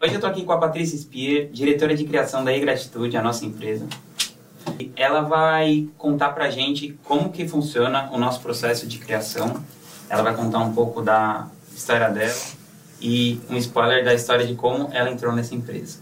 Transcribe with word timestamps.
Hoje 0.00 0.12
eu 0.12 0.18
estou 0.18 0.30
aqui 0.30 0.44
com 0.44 0.52
a 0.52 0.58
Patrícia 0.58 0.96
Spier, 0.96 1.50
diretora 1.50 1.92
de 1.92 2.04
criação 2.04 2.44
da 2.44 2.56
E-Gratitude, 2.56 3.16
a 3.16 3.22
nossa 3.22 3.44
empresa. 3.44 3.84
Ela 4.94 5.22
vai 5.22 5.88
contar 5.98 6.28
pra 6.28 6.48
gente 6.50 6.96
como 7.02 7.32
que 7.32 7.48
funciona 7.48 8.08
o 8.12 8.16
nosso 8.16 8.40
processo 8.40 8.86
de 8.86 8.98
criação. 8.98 9.60
Ela 10.08 10.22
vai 10.22 10.36
contar 10.36 10.60
um 10.60 10.72
pouco 10.72 11.02
da 11.02 11.48
história 11.74 12.10
dela 12.10 12.32
e 13.00 13.40
um 13.50 13.56
spoiler 13.56 14.04
da 14.04 14.14
história 14.14 14.46
de 14.46 14.54
como 14.54 14.88
ela 14.92 15.10
entrou 15.10 15.32
nessa 15.32 15.56
empresa. 15.56 15.98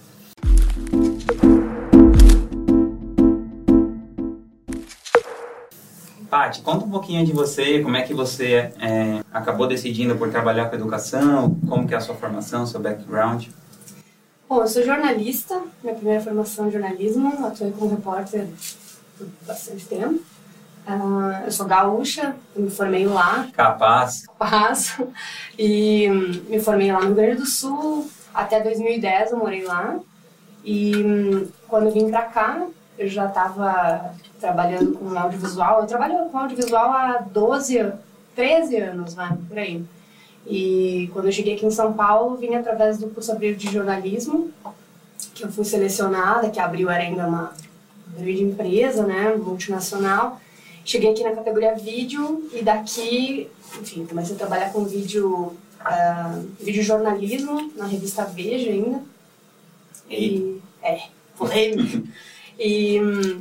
Paty, 6.29 6.61
conta 6.61 6.85
um 6.85 6.91
pouquinho 6.91 7.25
de 7.25 7.33
você, 7.33 7.81
como 7.81 7.97
é 7.97 8.03
que 8.03 8.13
você 8.13 8.75
é, 8.79 9.23
acabou 9.33 9.67
decidindo 9.67 10.17
por 10.17 10.29
trabalhar 10.29 10.67
com 10.67 10.77
educação, 10.77 11.59
como 11.67 11.89
que 11.89 11.95
é 11.95 11.97
a 11.97 12.01
sua 12.01 12.15
formação, 12.15 12.67
seu 12.67 12.79
background. 12.79 13.47
Bom, 14.49 14.61
eu 14.61 14.69
sou 14.69 14.85
jornalista, 14.85 15.61
minha 15.83 15.97
primeira 15.97 16.23
formação 16.23 16.69
em 16.69 16.71
jornalismo, 16.71 17.45
atuei 17.45 17.73
como 17.73 17.91
repórter 17.91 18.47
por 19.19 19.27
bastante 19.45 19.85
tempo. 19.87 20.21
Uh, 20.87 21.47
eu 21.47 21.51
sou 21.51 21.67
gaúcha, 21.67 22.37
me 22.55 22.71
formei 22.71 23.07
lá. 23.07 23.49
Capaz. 23.53 24.25
Capaz. 24.27 25.01
E 25.59 26.09
hum, 26.09 26.45
me 26.49 26.61
formei 26.61 26.93
lá 26.93 27.01
no 27.01 27.07
Rio 27.07 27.15
Grande 27.17 27.41
do 27.41 27.47
Sul. 27.47 28.09
Até 28.33 28.61
2010 28.61 29.33
eu 29.33 29.39
morei 29.39 29.65
lá. 29.65 29.99
E 30.65 30.95
hum, 30.97 31.49
quando 31.67 31.87
eu 31.87 31.93
vim 31.93 32.09
pra 32.09 32.23
cá, 32.23 32.69
eu 32.97 33.09
já 33.09 33.27
estava 33.27 34.15
trabalhando 34.39 34.93
com 34.93 35.19
audiovisual. 35.19 35.81
Eu 35.81 35.87
trabalho 35.89 36.31
com 36.31 36.39
audiovisual 36.39 36.93
há 36.93 37.19
12, 37.19 37.93
13 38.37 38.77
anos, 38.77 39.15
né? 39.17 39.37
Por 39.49 39.59
aí. 39.59 39.85
E 40.49 41.11
quando 41.13 41.27
eu 41.27 41.33
cheguei 41.33 41.55
aqui 41.55 41.67
em 41.67 41.71
São 41.71 41.93
Paulo, 41.93 42.37
vim 42.37 42.55
através 42.55 42.99
do 42.99 43.09
curso 43.09 43.33
Abril 43.33 43.57
de 43.57 43.71
Jornalismo, 43.71 44.51
que 45.35 45.45
eu 45.45 45.51
fui 45.51 45.65
selecionada, 45.65 46.51
que 46.51 46.61
a 46.61 46.65
Abril 46.65 46.89
era 46.89 47.03
ainda 47.03 47.27
uma 47.27 47.53
grande 48.17 48.43
empresa, 48.43 49.05
né, 49.05 49.35
multinacional. 49.35 50.41
Cheguei 50.85 51.11
aqui 51.11 51.25
na 51.25 51.33
categoria 51.33 51.75
vídeo 51.75 52.49
e 52.53 52.63
daqui, 52.63 53.51
enfim, 53.81 54.07
comecei 54.07 54.37
a 54.37 54.39
trabalhar 54.39 54.73
com 54.73 54.85
vídeo, 54.85 55.53
uh, 55.81 56.47
vídeo 56.61 56.83
jornalismo 56.83 57.73
na 57.75 57.87
revista 57.87 58.25
Veja 58.25 58.71
ainda. 58.71 59.03
E, 60.09 60.61
é, 60.83 61.03
polêmico. 61.37 62.07
E, 62.59 62.99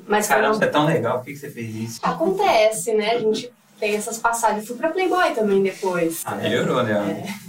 mas 0.10 0.28
Caramba, 0.28 0.56
você 0.56 0.66
é 0.66 0.68
tão 0.68 0.86
legal, 0.86 1.20
por 1.20 1.28
que 1.28 1.38
você 1.38 1.50
fez 1.50 1.74
isso? 1.74 2.00
Acontece, 2.04 2.94
né? 2.94 3.12
A 3.12 3.20
gente 3.20 3.50
tem 3.80 3.96
essas 3.96 4.18
passagens. 4.18 4.68
Fui 4.68 4.76
pra 4.76 4.90
Playboy 4.90 5.34
também 5.34 5.62
depois. 5.62 6.22
Ah, 6.26 6.36
melhorou, 6.36 6.84
né? 6.84 7.26
É. 7.28 7.46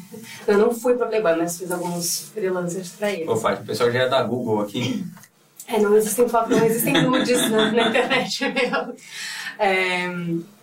Eu 0.47 0.59
não 0.59 0.73
fui 0.73 0.95
pra 0.95 1.07
Playboy, 1.07 1.37
mas 1.37 1.59
fiz 1.59 1.71
alguns 1.71 2.31
freelancers 2.33 2.91
pra 2.91 3.11
eles. 3.11 3.29
Ô, 3.29 3.37
Fábio, 3.37 3.63
o 3.63 3.67
pessoal 3.67 3.91
já 3.91 4.03
é 4.03 4.09
da 4.09 4.23
Google 4.23 4.61
aqui. 4.61 5.05
É, 5.67 5.81
não 5.81 5.97
existem 5.97 6.29
fotos, 6.29 6.57
não 6.57 6.65
existem 6.65 7.03
nudes 7.03 7.51
na, 7.51 7.73
na, 7.73 7.89
internet 7.89 8.45
mesmo. 8.53 8.95
É, 9.59 10.05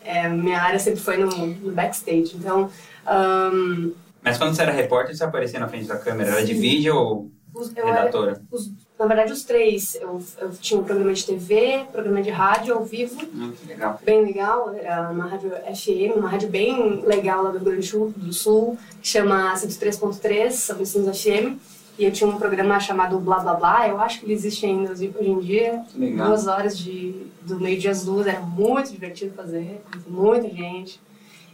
é, 0.04 0.30
minha 0.30 0.62
área 0.62 0.80
sempre 0.80 1.02
foi 1.02 1.18
no, 1.18 1.30
no 1.48 1.72
backstage, 1.74 2.36
então... 2.36 2.70
Um, 3.06 3.92
mas 4.22 4.38
quando 4.38 4.56
você 4.56 4.62
era 4.62 4.72
repórter, 4.72 5.16
você 5.16 5.24
aparecia 5.26 5.60
na 5.60 5.68
frente 5.68 5.86
da 5.86 5.98
câmera? 5.98 6.32
Era 6.32 6.46
de 6.46 6.54
vídeo 6.54 6.96
ou 6.96 7.32
redatora? 7.76 8.32
Era, 8.32 8.42
os, 8.50 8.72
na 9.04 9.08
verdade, 9.08 9.32
os 9.32 9.44
três. 9.44 9.96
Eu, 9.96 10.22
eu 10.40 10.52
tinha 10.52 10.80
um 10.80 10.84
programa 10.84 11.14
de 11.14 11.26
TV, 11.26 11.86
programa 11.92 12.22
de 12.22 12.30
rádio 12.30 12.74
ao 12.74 12.84
vivo. 12.84 13.22
Hum, 13.34 13.54
legal. 13.68 14.00
Bem 14.04 14.26
legal. 14.26 14.74
Era 14.76 15.10
uma 15.10 15.28
rádio 15.28 15.52
FM, 15.52 16.18
uma 16.18 16.30
rádio 16.30 16.50
bem 16.50 17.02
legal 17.06 17.44
lá 17.44 17.52
do 17.52 17.58
Rio 17.58 17.66
Grande 17.66 17.94
do 18.18 18.34
Sul, 18.34 18.78
que 19.02 19.08
chama 19.08 19.54
103.3, 19.56 20.52
São 20.52 20.78
Vicente 20.78 21.18
FM. 21.18 21.58
E 21.98 22.06
eu 22.06 22.12
tinha 22.12 22.28
um 22.28 22.38
programa 22.40 22.80
chamado 22.80 23.20
Blá 23.20 23.40
Blá 23.40 23.54
Blá, 23.54 23.88
eu 23.88 24.00
acho 24.00 24.20
que 24.20 24.26
ele 24.26 24.34
existe 24.34 24.66
ainda 24.66 24.92
hoje 24.92 25.10
em 25.14 25.40
dia. 25.40 25.84
Legal. 25.96 26.28
Duas 26.28 26.48
horas 26.48 26.78
de, 26.78 27.28
do 27.42 27.60
meio-dia 27.60 27.92
às 27.92 28.04
duas, 28.04 28.26
era 28.26 28.40
muito 28.40 28.92
divertido 28.92 29.34
fazer, 29.36 29.80
muita 30.08 30.50
gente. 30.50 31.00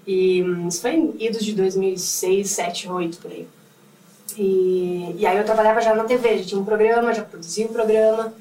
E 0.07 0.41
hum, 0.41 0.67
isso 0.67 0.81
foi 0.81 0.91
em 0.91 1.15
idos 1.19 1.43
de 1.43 1.53
2006, 1.53 2.57
2007, 2.57 2.87
2008, 2.87 3.17
por 3.19 3.31
aí. 3.31 3.47
E, 4.37 5.15
e 5.17 5.25
aí 5.25 5.37
eu 5.37 5.45
trabalhava 5.45 5.81
já 5.81 5.93
na 5.95 6.03
TV, 6.03 6.39
já 6.39 6.45
tinha 6.45 6.61
um 6.61 6.65
programa, 6.65 7.13
já 7.13 7.23
produzia 7.23 7.65
um 7.65 7.73
programa, 7.73 8.33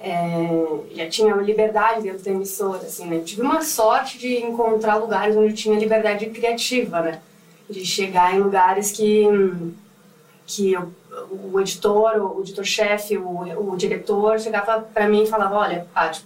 é, 0.00 0.48
já 0.94 1.08
tinha 1.08 1.34
liberdade 1.36 2.02
dentro 2.02 2.24
da 2.24 2.30
emissora, 2.30 2.86
assim, 2.86 3.06
né? 3.06 3.20
tive 3.24 3.42
uma 3.42 3.62
sorte 3.62 4.18
de 4.18 4.42
encontrar 4.42 4.96
lugares 4.96 5.36
onde 5.36 5.48
eu 5.48 5.54
tinha 5.54 5.78
liberdade 5.78 6.26
criativa, 6.26 7.00
né? 7.00 7.20
De 7.68 7.84
chegar 7.84 8.34
em 8.34 8.38
lugares 8.38 8.92
que, 8.92 9.26
que 10.46 10.72
eu, 10.72 10.92
o 11.52 11.60
editor, 11.60 12.16
o 12.16 12.40
editor-chefe, 12.40 13.18
o, 13.18 13.72
o 13.72 13.76
diretor 13.76 14.38
chegava 14.40 14.80
para 14.80 15.08
mim 15.08 15.24
e 15.24 15.26
falava, 15.26 15.56
olha, 15.56 15.86
Paty, 15.92 16.24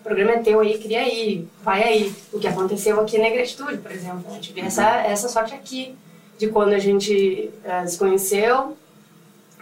o 0.00 0.04
programa 0.04 0.32
é 0.32 0.38
teu 0.38 0.60
aí, 0.60 0.78
cria 0.78 1.00
aí, 1.00 1.48
vai 1.62 1.82
aí. 1.82 2.14
O 2.32 2.38
que 2.38 2.46
aconteceu 2.46 3.00
aqui 3.00 3.18
na 3.18 3.30
Gratitude, 3.30 3.78
por 3.78 3.90
exemplo, 3.90 4.30
né? 4.30 4.38
tive 4.40 4.60
essa, 4.60 5.00
essa 5.02 5.28
sorte 5.28 5.54
aqui 5.54 5.96
de 6.38 6.48
quando 6.48 6.72
a 6.72 6.78
gente 6.78 7.50
uh, 7.64 7.88
se 7.88 7.98
conheceu. 7.98 8.76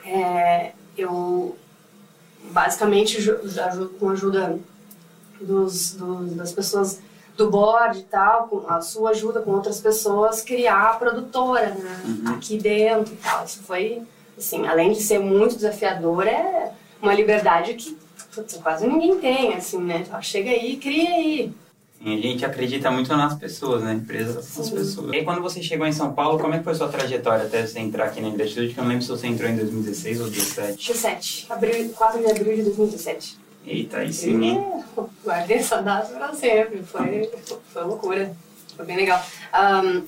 É, 0.04 0.72
eu 0.96 1.56
basicamente 2.50 3.18
com 3.98 4.08
a 4.10 4.12
ajuda 4.12 4.58
dos, 5.40 5.94
dos, 5.94 6.34
das 6.34 6.52
pessoas 6.52 7.00
do 7.36 7.50
board 7.50 7.98
e 7.98 8.02
tal, 8.04 8.48
com 8.48 8.68
a 8.68 8.80
sua 8.80 9.10
ajuda 9.10 9.40
com 9.40 9.50
outras 9.50 9.80
pessoas, 9.80 10.40
criar 10.40 10.90
a 10.90 10.94
produtora 10.94 11.70
né, 11.70 12.02
uhum. 12.04 12.34
aqui 12.34 12.58
dentro 12.58 13.12
e 13.12 13.16
tal. 13.16 13.44
Isso 13.44 13.60
foi, 13.62 14.02
assim, 14.38 14.66
além 14.66 14.92
de 14.92 15.02
ser 15.02 15.18
muito 15.18 15.56
desafiador, 15.56 16.26
é 16.26 16.72
uma 17.02 17.14
liberdade 17.14 17.74
que 17.74 17.98
putz, 18.34 18.56
quase 18.56 18.86
ninguém 18.86 19.18
tem, 19.18 19.54
assim, 19.54 19.78
né? 19.78 20.04
Chega 20.22 20.50
aí, 20.50 20.76
cria 20.76 21.10
aí. 21.10 21.52
A 22.04 22.20
gente 22.20 22.44
acredita 22.44 22.90
muito 22.90 23.08
nas 23.16 23.34
pessoas, 23.34 23.82
né? 23.82 23.94
Empresas 23.94 24.44
são 24.44 24.62
as 24.62 24.70
pessoas. 24.70 25.10
E 25.10 25.16
aí, 25.16 25.24
quando 25.24 25.40
você 25.40 25.62
chegou 25.62 25.86
em 25.86 25.92
São 25.92 26.12
Paulo, 26.12 26.38
como 26.38 26.54
é 26.54 26.58
que 26.58 26.64
foi 26.64 26.74
a 26.74 26.76
sua 26.76 26.88
trajetória 26.88 27.46
até 27.46 27.66
você 27.66 27.78
entrar 27.78 28.04
aqui 28.04 28.20
na 28.20 28.28
Ingratitude? 28.28 28.74
Que 28.74 28.78
eu 28.78 28.84
não 28.84 28.90
lembro 28.90 29.04
se 29.04 29.10
você 29.10 29.26
entrou 29.26 29.48
em 29.48 29.56
2016 29.56 30.20
ou 30.20 30.26
2017. 30.26 30.92
17. 30.92 31.46
Abril, 31.48 31.88
4 31.96 32.20
de 32.20 32.30
abril 32.30 32.56
de 32.56 32.62
2017. 32.64 33.38
Eita, 33.66 33.98
aí 33.98 34.12
sim? 34.12 34.58
É, 34.58 34.82
guardei 35.24 35.56
essa 35.56 35.80
data 35.80 36.12
pra 36.12 36.34
sempre. 36.34 36.82
Foi, 36.82 37.30
foi 37.72 37.84
loucura. 37.84 38.36
Foi 38.76 38.84
bem 38.84 38.96
legal. 38.96 39.24
Um, 39.54 40.02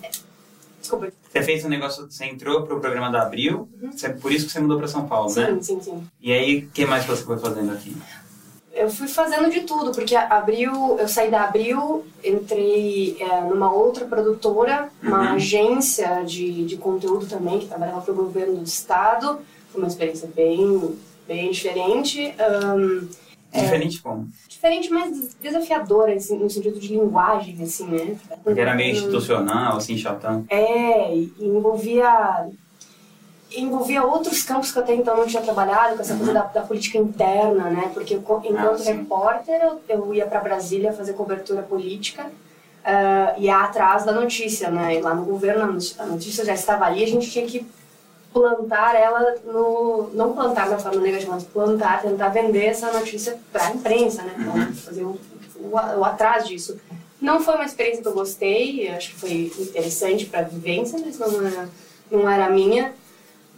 desculpa. 0.78 1.10
Você 1.32 1.42
fez 1.42 1.64
um 1.64 1.68
negócio, 1.68 2.10
você 2.10 2.26
entrou 2.26 2.62
pro 2.66 2.78
programa 2.78 3.10
da 3.10 3.22
Abril, 3.22 3.68
uhum. 3.80 3.90
por 4.20 4.32
isso 4.32 4.46
que 4.46 4.52
você 4.52 4.60
mudou 4.60 4.76
para 4.76 4.88
São 4.88 5.06
Paulo, 5.06 5.30
sim, 5.30 5.40
né? 5.40 5.58
Sim, 5.60 5.62
sim, 5.62 5.80
sim. 5.80 6.08
E 6.20 6.32
aí, 6.32 6.58
o 6.58 6.70
que 6.70 6.84
mais 6.84 7.06
você 7.06 7.24
foi 7.24 7.38
fazendo 7.38 7.72
aqui? 7.72 7.96
Eu 8.76 8.90
fui 8.90 9.08
fazendo 9.08 9.50
de 9.50 9.62
tudo, 9.62 9.90
porque 9.90 10.14
abriu, 10.14 10.98
eu 10.98 11.08
saí 11.08 11.30
da 11.30 11.44
Abril, 11.44 12.04
entrei 12.22 13.16
é, 13.18 13.40
numa 13.40 13.72
outra 13.72 14.04
produtora, 14.04 14.90
uma 15.02 15.30
uhum. 15.30 15.34
agência 15.36 16.22
de, 16.24 16.64
de 16.64 16.76
conteúdo 16.76 17.26
também, 17.26 17.58
que 17.58 17.66
trabalhava 17.66 18.02
para 18.02 18.12
o 18.12 18.16
governo 18.16 18.56
do 18.56 18.64
estado. 18.64 19.40
Foi 19.72 19.80
uma 19.80 19.88
experiência 19.88 20.28
bem, 20.34 20.94
bem 21.26 21.50
diferente. 21.50 22.34
Um, 22.38 23.08
diferente 23.52 23.98
é, 23.98 24.02
como? 24.02 24.28
Diferente, 24.46 24.90
mas 24.90 25.34
desafiadora, 25.40 26.12
assim, 26.12 26.38
no 26.38 26.50
sentido 26.50 26.78
de 26.78 26.88
linguagem, 26.88 27.56
assim, 27.62 27.86
né? 27.86 28.16
Porque 28.44 28.60
era 28.60 28.74
meio 28.74 28.92
institucional, 28.92 29.78
assim, 29.78 29.96
chatão. 29.96 30.44
É, 30.50 31.14
e 31.14 31.32
envolvia 31.40 32.48
envolvia 33.52 34.04
outros 34.04 34.42
campos 34.42 34.72
que 34.72 34.78
até 34.78 34.94
então 34.94 35.16
não 35.16 35.26
tinha 35.26 35.42
trabalhado, 35.42 35.96
com 35.96 36.02
essa 36.02 36.16
coisa 36.16 36.32
da, 36.32 36.42
da 36.42 36.62
política 36.62 36.98
interna, 36.98 37.70
né? 37.70 37.90
Porque 37.94 38.14
eu, 38.14 38.18
enquanto 38.18 38.80
ah, 38.80 38.84
repórter, 38.84 39.60
eu, 39.62 39.80
eu 39.88 40.14
ia 40.14 40.26
para 40.26 40.40
Brasília 40.40 40.92
fazer 40.92 41.12
cobertura 41.12 41.62
política 41.62 42.24
uh, 42.24 43.38
e 43.38 43.44
ia 43.44 43.58
atrás 43.58 44.04
da 44.04 44.12
notícia, 44.12 44.70
né? 44.70 44.96
E 44.96 45.00
lá 45.00 45.14
no 45.14 45.24
governo 45.24 45.78
a 45.98 46.06
notícia 46.06 46.44
já 46.44 46.54
estava 46.54 46.86
ali, 46.86 47.04
a 47.04 47.08
gente 47.08 47.30
tinha 47.30 47.46
que 47.46 47.66
plantar 48.32 48.94
ela 48.94 49.36
no 49.46 50.10
não 50.12 50.34
plantar 50.34 50.68
da 50.68 50.78
forma 50.78 51.00
negativa, 51.00 51.32
mas 51.32 51.44
plantar, 51.44 52.02
tentar 52.02 52.28
vender 52.28 52.66
essa 52.66 52.92
notícia 52.92 53.38
para 53.52 53.68
a 53.68 53.70
imprensa, 53.70 54.22
né? 54.22 54.34
Então, 54.38 54.54
uhum. 54.54 54.74
fazer 54.74 55.04
o, 55.04 55.18
o, 55.56 55.98
o 55.98 56.04
atrás 56.04 56.46
disso. 56.46 56.78
Não 57.20 57.40
foi 57.40 57.54
uma 57.54 57.64
experiência 57.64 58.02
que 58.02 58.08
eu 58.08 58.12
gostei, 58.12 58.88
acho 58.88 59.10
que 59.10 59.20
foi 59.20 59.52
interessante 59.58 60.26
para 60.26 60.40
a 60.40 60.42
vivência, 60.42 60.98
mas 61.02 61.18
não 61.18 61.46
era, 61.46 61.68
não 62.10 62.30
era 62.30 62.50
minha. 62.50 62.92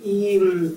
E, 0.03 0.77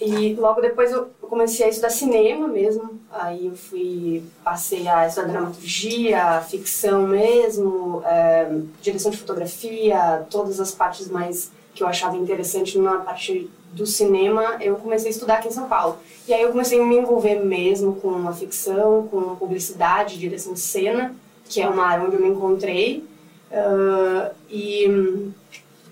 e 0.00 0.34
logo 0.34 0.60
depois 0.60 0.92
eu 0.92 1.10
comecei 1.22 1.66
a 1.66 1.68
estudar 1.68 1.90
cinema 1.90 2.48
mesmo. 2.48 2.98
Aí 3.10 3.46
eu 3.46 3.56
fui, 3.56 4.22
passei 4.44 4.88
a 4.88 5.06
estudar 5.06 5.28
dramaturgia, 5.28 6.40
ficção 6.48 7.06
mesmo, 7.06 8.02
é, 8.04 8.50
direção 8.80 9.10
de 9.10 9.16
fotografia, 9.16 10.26
todas 10.30 10.60
as 10.60 10.72
partes 10.72 11.08
mais 11.08 11.50
que 11.74 11.82
eu 11.82 11.86
achava 11.86 12.16
interessante 12.16 12.76
na 12.78 12.98
parte 12.98 13.48
do 13.72 13.86
cinema, 13.86 14.56
eu 14.60 14.76
comecei 14.76 15.08
a 15.08 15.10
estudar 15.10 15.34
aqui 15.36 15.48
em 15.48 15.52
São 15.52 15.68
Paulo. 15.68 15.98
E 16.26 16.34
aí 16.34 16.42
eu 16.42 16.50
comecei 16.50 16.80
a 16.80 16.84
me 16.84 16.96
envolver 16.96 17.36
mesmo 17.36 17.94
com 17.96 18.28
a 18.28 18.32
ficção, 18.32 19.06
com 19.08 19.36
publicidade, 19.36 20.18
direção 20.18 20.54
de 20.54 20.60
cena, 20.60 21.14
que 21.48 21.60
é 21.60 21.68
uma 21.68 21.86
área 21.86 22.04
onde 22.04 22.16
eu 22.16 22.22
me 22.22 22.28
encontrei. 22.28 23.04
Uh, 23.50 24.34
e, 24.50 25.30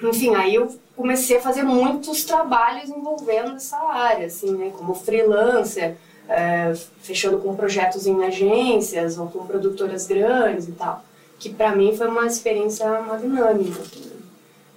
enfim, 0.03 0.35
aí 0.35 0.57
eu 0.57 0.77
comecei 0.97 1.37
a 1.37 1.41
fazer 1.41 1.63
muitos 1.63 2.25
trabalhos 2.25 2.89
envolvendo 2.89 3.57
essa 3.57 3.77
área, 3.77 4.27
assim, 4.27 4.53
né? 4.57 4.73
Como 4.77 4.95
freelancer, 4.95 5.97
é, 6.29 6.75
fechando 7.03 7.39
com 7.39 7.55
projetos 7.55 8.07
em 8.07 8.25
agências 8.25 9.19
ou 9.19 9.29
com 9.29 9.47
produtoras 9.47 10.07
grandes 10.07 10.69
e 10.69 10.73
tal. 10.73 11.05
Que 11.39 11.51
para 11.53 11.77
mim 11.77 11.97
foi 11.97 12.09
uma 12.09 12.27
experiência 12.27 12.89
magnânima. 13.03 13.77
Né? 13.77 14.17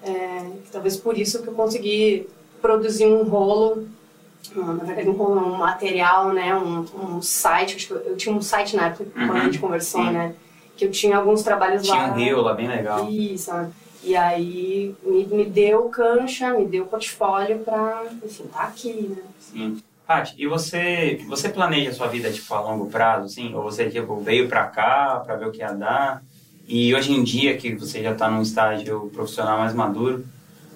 é, 0.03 0.45
talvez 0.71 0.97
por 0.97 1.17
isso 1.17 1.41
que 1.41 1.49
eu 1.49 1.53
consegui 1.53 2.27
produzir 2.61 3.05
um 3.05 3.23
rolo 3.23 3.87
na 4.55 4.83
verdade, 4.83 5.09
um, 5.09 5.57
material, 5.57 6.29
né, 6.29 6.55
um, 6.55 6.85
um 6.95 7.21
site, 7.21 7.91
eu, 7.91 7.97
eu, 7.97 8.17
tinha 8.17 8.33
um 8.33 8.41
site 8.41 8.75
na 8.75 8.87
época 8.87 9.03
uhum, 9.03 9.27
quando 9.27 9.37
a 9.37 9.43
gente 9.43 9.59
conversou, 9.59 10.03
sim. 10.03 10.11
né, 10.11 10.33
que 10.75 10.85
eu 10.85 10.91
tinha 10.91 11.17
alguns 11.17 11.43
trabalhos 11.43 11.83
tinha 11.83 11.95
lá. 11.95 12.03
Tinha 12.05 12.13
um 12.13 12.17
rio 12.17 12.41
lá 12.41 12.53
bem 12.53 12.67
legal. 12.67 13.07
Isso, 13.09 13.51
e 14.03 14.15
aí 14.15 14.95
me, 15.03 15.25
me 15.25 15.45
deu 15.45 15.89
cancha, 15.89 16.53
me 16.53 16.65
deu 16.65 16.85
portfólio 16.85 17.59
para, 17.59 18.05
enfim, 18.23 18.45
tá 18.51 18.61
aqui, 18.61 18.93
né. 19.09 19.23
Sim. 19.39 19.81
Paty, 20.07 20.33
e 20.39 20.47
você, 20.47 21.23
você 21.27 21.49
planeja 21.49 21.91
a 21.91 21.93
sua 21.93 22.07
vida, 22.07 22.31
tipo, 22.31 22.51
a 22.55 22.61
longo 22.61 22.87
prazo, 22.87 23.25
assim? 23.25 23.53
Ou 23.53 23.61
você, 23.61 23.89
tipo, 23.89 24.19
veio 24.21 24.49
pra 24.49 24.65
cá 24.65 25.21
pra 25.23 25.35
ver 25.35 25.47
o 25.47 25.51
que 25.51 25.59
ia 25.59 25.71
dar? 25.71 26.23
E 26.67 26.95
hoje 26.95 27.11
em 27.11 27.23
dia, 27.23 27.55
que 27.57 27.75
você 27.75 28.01
já 28.01 28.15
tá 28.15 28.29
num 28.29 28.41
estágio 28.41 29.11
profissional 29.13 29.59
mais 29.59 29.73
maduro, 29.73 30.25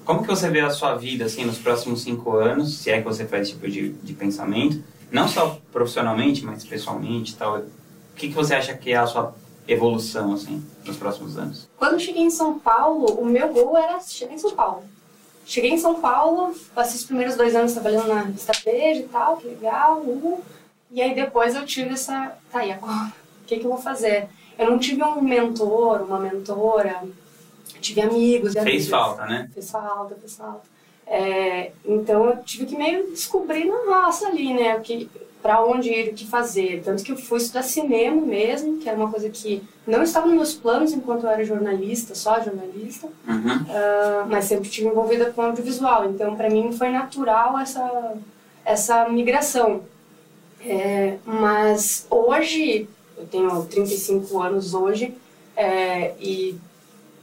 como 0.05 0.21
que 0.21 0.27
você 0.27 0.49
vê 0.49 0.59
a 0.59 0.69
sua 0.69 0.95
vida, 0.95 1.25
assim, 1.25 1.45
nos 1.45 1.57
próximos 1.57 2.01
cinco 2.03 2.35
anos, 2.35 2.77
se 2.77 2.91
é 2.91 2.99
que 2.99 3.05
você 3.05 3.25
faz 3.25 3.43
esse 3.43 3.53
tipo 3.53 3.67
de, 3.67 3.89
de 3.89 4.13
pensamento? 4.13 4.83
Não 5.11 5.27
só 5.27 5.59
profissionalmente, 5.71 6.43
mas 6.43 6.63
pessoalmente 6.63 7.35
tal. 7.35 7.57
O 7.59 7.65
que, 8.15 8.27
que 8.27 8.33
você 8.35 8.53
acha 8.53 8.75
que 8.75 8.91
é 8.91 8.97
a 8.97 9.07
sua 9.07 9.33
evolução, 9.67 10.33
assim, 10.33 10.63
nos 10.85 10.97
próximos 10.97 11.37
anos? 11.37 11.69
Quando 11.77 11.99
cheguei 11.99 12.23
em 12.23 12.29
São 12.29 12.59
Paulo, 12.59 13.13
o 13.19 13.25
meu 13.25 13.51
gol 13.53 13.77
era 13.77 13.99
chegar 13.99 14.33
em 14.33 14.37
São 14.37 14.51
Paulo. 14.51 14.83
Cheguei 15.45 15.71
em 15.71 15.77
São 15.77 15.99
Paulo, 15.99 16.55
passei 16.73 16.95
os 16.95 17.05
primeiros 17.05 17.35
dois 17.35 17.55
anos 17.55 17.73
trabalhando 17.73 18.07
na 18.07 18.21
revista 18.21 18.53
Veja 18.63 19.01
e 19.01 19.07
tal, 19.07 19.37
que 19.37 19.47
legal. 19.47 19.99
Uh, 19.99 20.41
e 20.89 21.01
aí 21.01 21.13
depois 21.13 21.55
eu 21.55 21.65
tive 21.65 21.89
essa... 21.89 22.37
Tá, 22.51 22.65
e 22.65 22.71
agora? 22.71 23.11
O 23.41 23.45
que, 23.45 23.57
que 23.57 23.65
eu 23.65 23.71
vou 23.71 23.79
fazer? 23.79 24.27
Eu 24.57 24.69
não 24.69 24.79
tive 24.79 25.03
um 25.03 25.21
mentor, 25.21 26.01
uma 26.03 26.19
mentora 26.19 27.01
tive 27.83 28.01
amigos. 28.01 28.53
Fez 28.53 28.65
amigas. 28.65 28.87
falta, 28.87 29.25
né? 29.25 29.49
Fez 29.53 29.69
falta, 29.69 30.15
fez 30.15 30.35
falta. 30.35 30.73
É, 31.05 31.73
então 31.85 32.25
eu 32.25 32.37
tive 32.43 32.65
que 32.65 32.77
meio 32.77 33.11
descobrir 33.11 33.65
na 33.65 34.01
raça 34.01 34.27
ali, 34.27 34.53
né? 34.53 34.79
Que, 34.79 35.09
para 35.43 35.63
onde 35.63 35.89
ir, 35.89 36.09
o 36.09 36.13
que 36.13 36.25
fazer. 36.25 36.81
Tanto 36.83 37.03
que 37.03 37.11
eu 37.11 37.17
fui 37.17 37.37
estudar 37.37 37.61
cinema 37.63 38.19
mesmo, 38.21 38.77
que 38.77 38.87
era 38.87 38.97
uma 38.97 39.11
coisa 39.11 39.29
que 39.29 39.61
não 39.85 40.01
estava 40.01 40.25
nos 40.25 40.35
meus 40.35 40.53
planos 40.53 40.93
enquanto 40.93 41.25
eu 41.25 41.29
era 41.29 41.43
jornalista, 41.43 42.15
só 42.15 42.41
jornalista, 42.41 43.07
uhum. 43.27 43.55
uh, 43.57 44.29
mas 44.29 44.45
sempre 44.45 44.69
estive 44.69 44.87
envolvida 44.87 45.31
com 45.31 45.41
audiovisual. 45.41 46.05
Então, 46.05 46.35
para 46.37 46.49
mim, 46.49 46.71
foi 46.71 46.89
natural 46.89 47.59
essa, 47.59 48.13
essa 48.63 49.09
migração. 49.09 49.81
É, 50.65 51.17
mas 51.25 52.07
hoje, 52.09 52.87
eu 53.17 53.25
tenho 53.25 53.65
35 53.65 54.41
anos 54.41 54.73
hoje, 54.73 55.13
é, 55.57 56.13
e 56.21 56.57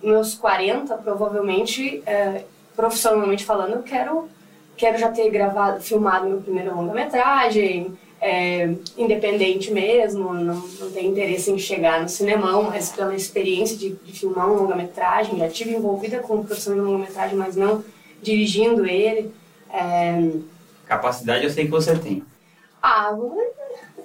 meus 0.03 0.35
40, 0.35 0.95
provavelmente, 0.99 2.03
é, 2.05 2.45
profissionalmente 2.77 3.45
falando, 3.45 3.77
eu 3.77 3.83
quero, 3.83 4.29
quero 4.77 4.99
já 4.99 5.11
ter 5.11 5.31
gravado, 5.31 5.81
filmado 5.81 6.29
meu 6.29 6.41
primeiro 6.41 6.75
longa-metragem, 6.75 7.97
é, 8.21 8.75
independente 8.99 9.73
mesmo, 9.73 10.35
não, 10.35 10.57
não 10.57 10.91
tenho 10.91 11.11
interesse 11.11 11.51
em 11.51 11.59
chegar 11.59 12.03
no 12.03 12.09
cinemão, 12.09 12.65
mas 12.65 12.91
pela 12.91 13.15
experiência 13.15 13.77
de, 13.77 13.91
de 13.91 14.13
filmar 14.13 14.51
um 14.51 14.55
longa-metragem, 14.55 15.39
já 15.39 15.49
tive 15.49 15.75
envolvida 15.75 16.19
com 16.19 16.45
produção 16.45 16.75
de 16.75 16.81
longa-metragem, 16.81 17.37
mas 17.37 17.57
não 17.57 17.83
dirigindo 18.23 18.87
ele. 18.87 19.33
É... 19.73 20.31
Capacidade 20.87 21.45
eu 21.45 21.51
sei 21.51 21.65
que 21.65 21.71
você 21.71 21.97
tem. 21.97 22.23
Ah, 22.83 23.17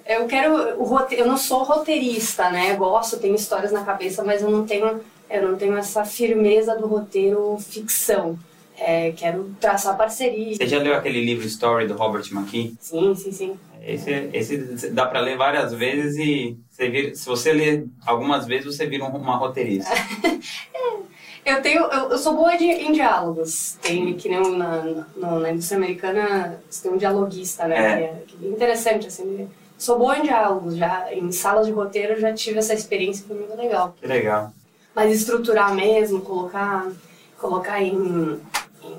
eu 0.05 0.27
quero 0.27 0.79
o 0.79 0.83
roteiro, 0.83 1.23
eu 1.23 1.27
não 1.27 1.37
sou 1.37 1.63
roteirista, 1.63 2.49
né? 2.49 2.75
Gosto, 2.75 3.17
tenho 3.17 3.35
histórias 3.35 3.71
na 3.71 3.83
cabeça, 3.83 4.23
mas 4.23 4.41
eu 4.41 4.49
não 4.49 4.65
tenho 4.65 5.01
eu 5.29 5.49
não 5.49 5.57
tenho 5.57 5.75
essa 5.75 6.05
firmeza 6.05 6.75
do 6.75 6.87
roteiro 6.87 7.57
ficção. 7.59 8.37
É, 8.77 9.11
quero 9.11 9.55
traçar 9.59 9.97
parceria. 9.97 10.55
Você 10.55 10.67
já 10.67 10.79
leu 10.79 10.95
aquele 10.95 11.23
livro 11.23 11.45
Story 11.45 11.87
do 11.87 11.95
Robert 11.95 12.25
McKee? 12.31 12.75
Sim, 12.79 13.15
sim, 13.15 13.31
sim. 13.31 13.59
Esse, 13.81 14.29
esse 14.33 14.89
dá 14.89 15.05
para 15.05 15.19
ler 15.19 15.37
várias 15.37 15.71
vezes 15.73 16.17
e 16.17 16.57
você 16.69 16.89
vira, 16.89 17.15
se 17.15 17.25
você 17.25 17.53
ler 17.53 17.87
algumas 18.05 18.45
vezes 18.45 18.65
você 18.65 18.85
vira 18.87 19.05
uma 19.05 19.37
roteirista. 19.37 19.93
é, 21.45 21.53
eu 21.53 21.61
tenho, 21.61 21.83
eu, 21.83 22.09
eu, 22.09 22.17
sou 22.17 22.35
boa 22.35 22.57
de, 22.57 22.65
em 22.65 22.91
diálogos. 22.91 23.77
Tem 23.81 24.13
que 24.15 24.27
nem 24.27 24.57
na, 24.57 25.05
na, 25.15 25.39
na 25.39 25.51
indústria 25.51 25.77
americana 25.77 26.59
você 26.69 26.83
tem 26.83 26.91
um 26.91 26.97
dialoguista, 26.97 27.67
né? 27.67 27.77
É. 27.77 27.97
Que, 27.97 28.03
é, 28.03 28.23
que 28.27 28.45
é 28.45 28.49
interessante 28.49 29.07
assim. 29.07 29.47
Sou 29.77 29.99
boa 29.99 30.17
em 30.17 30.23
diálogos, 30.23 30.77
já 30.77 31.13
em 31.13 31.31
salas 31.31 31.67
de 31.67 31.71
roteiro 31.71 32.19
já 32.19 32.33
tive 32.33 32.59
essa 32.59 32.73
experiência, 32.73 33.25
foi 33.27 33.37
muito 33.37 33.55
legal. 33.55 33.93
Que 33.99 34.07
legal 34.07 34.51
mas 34.95 35.13
estruturar 35.13 35.75
mesmo, 35.75 36.21
colocar, 36.21 36.89
colocar 37.37 37.83
em 37.83 38.39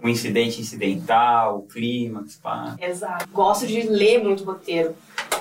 um 0.03 0.09
incidente 0.09 0.61
incidental, 0.61 1.59
o 1.59 1.63
clímax, 1.63 2.37
pá. 2.37 2.77
Exato. 2.81 3.29
Gosto 3.33 3.67
de 3.67 3.83
ler 3.83 4.23
muito 4.23 4.45
roteiro. 4.45 4.95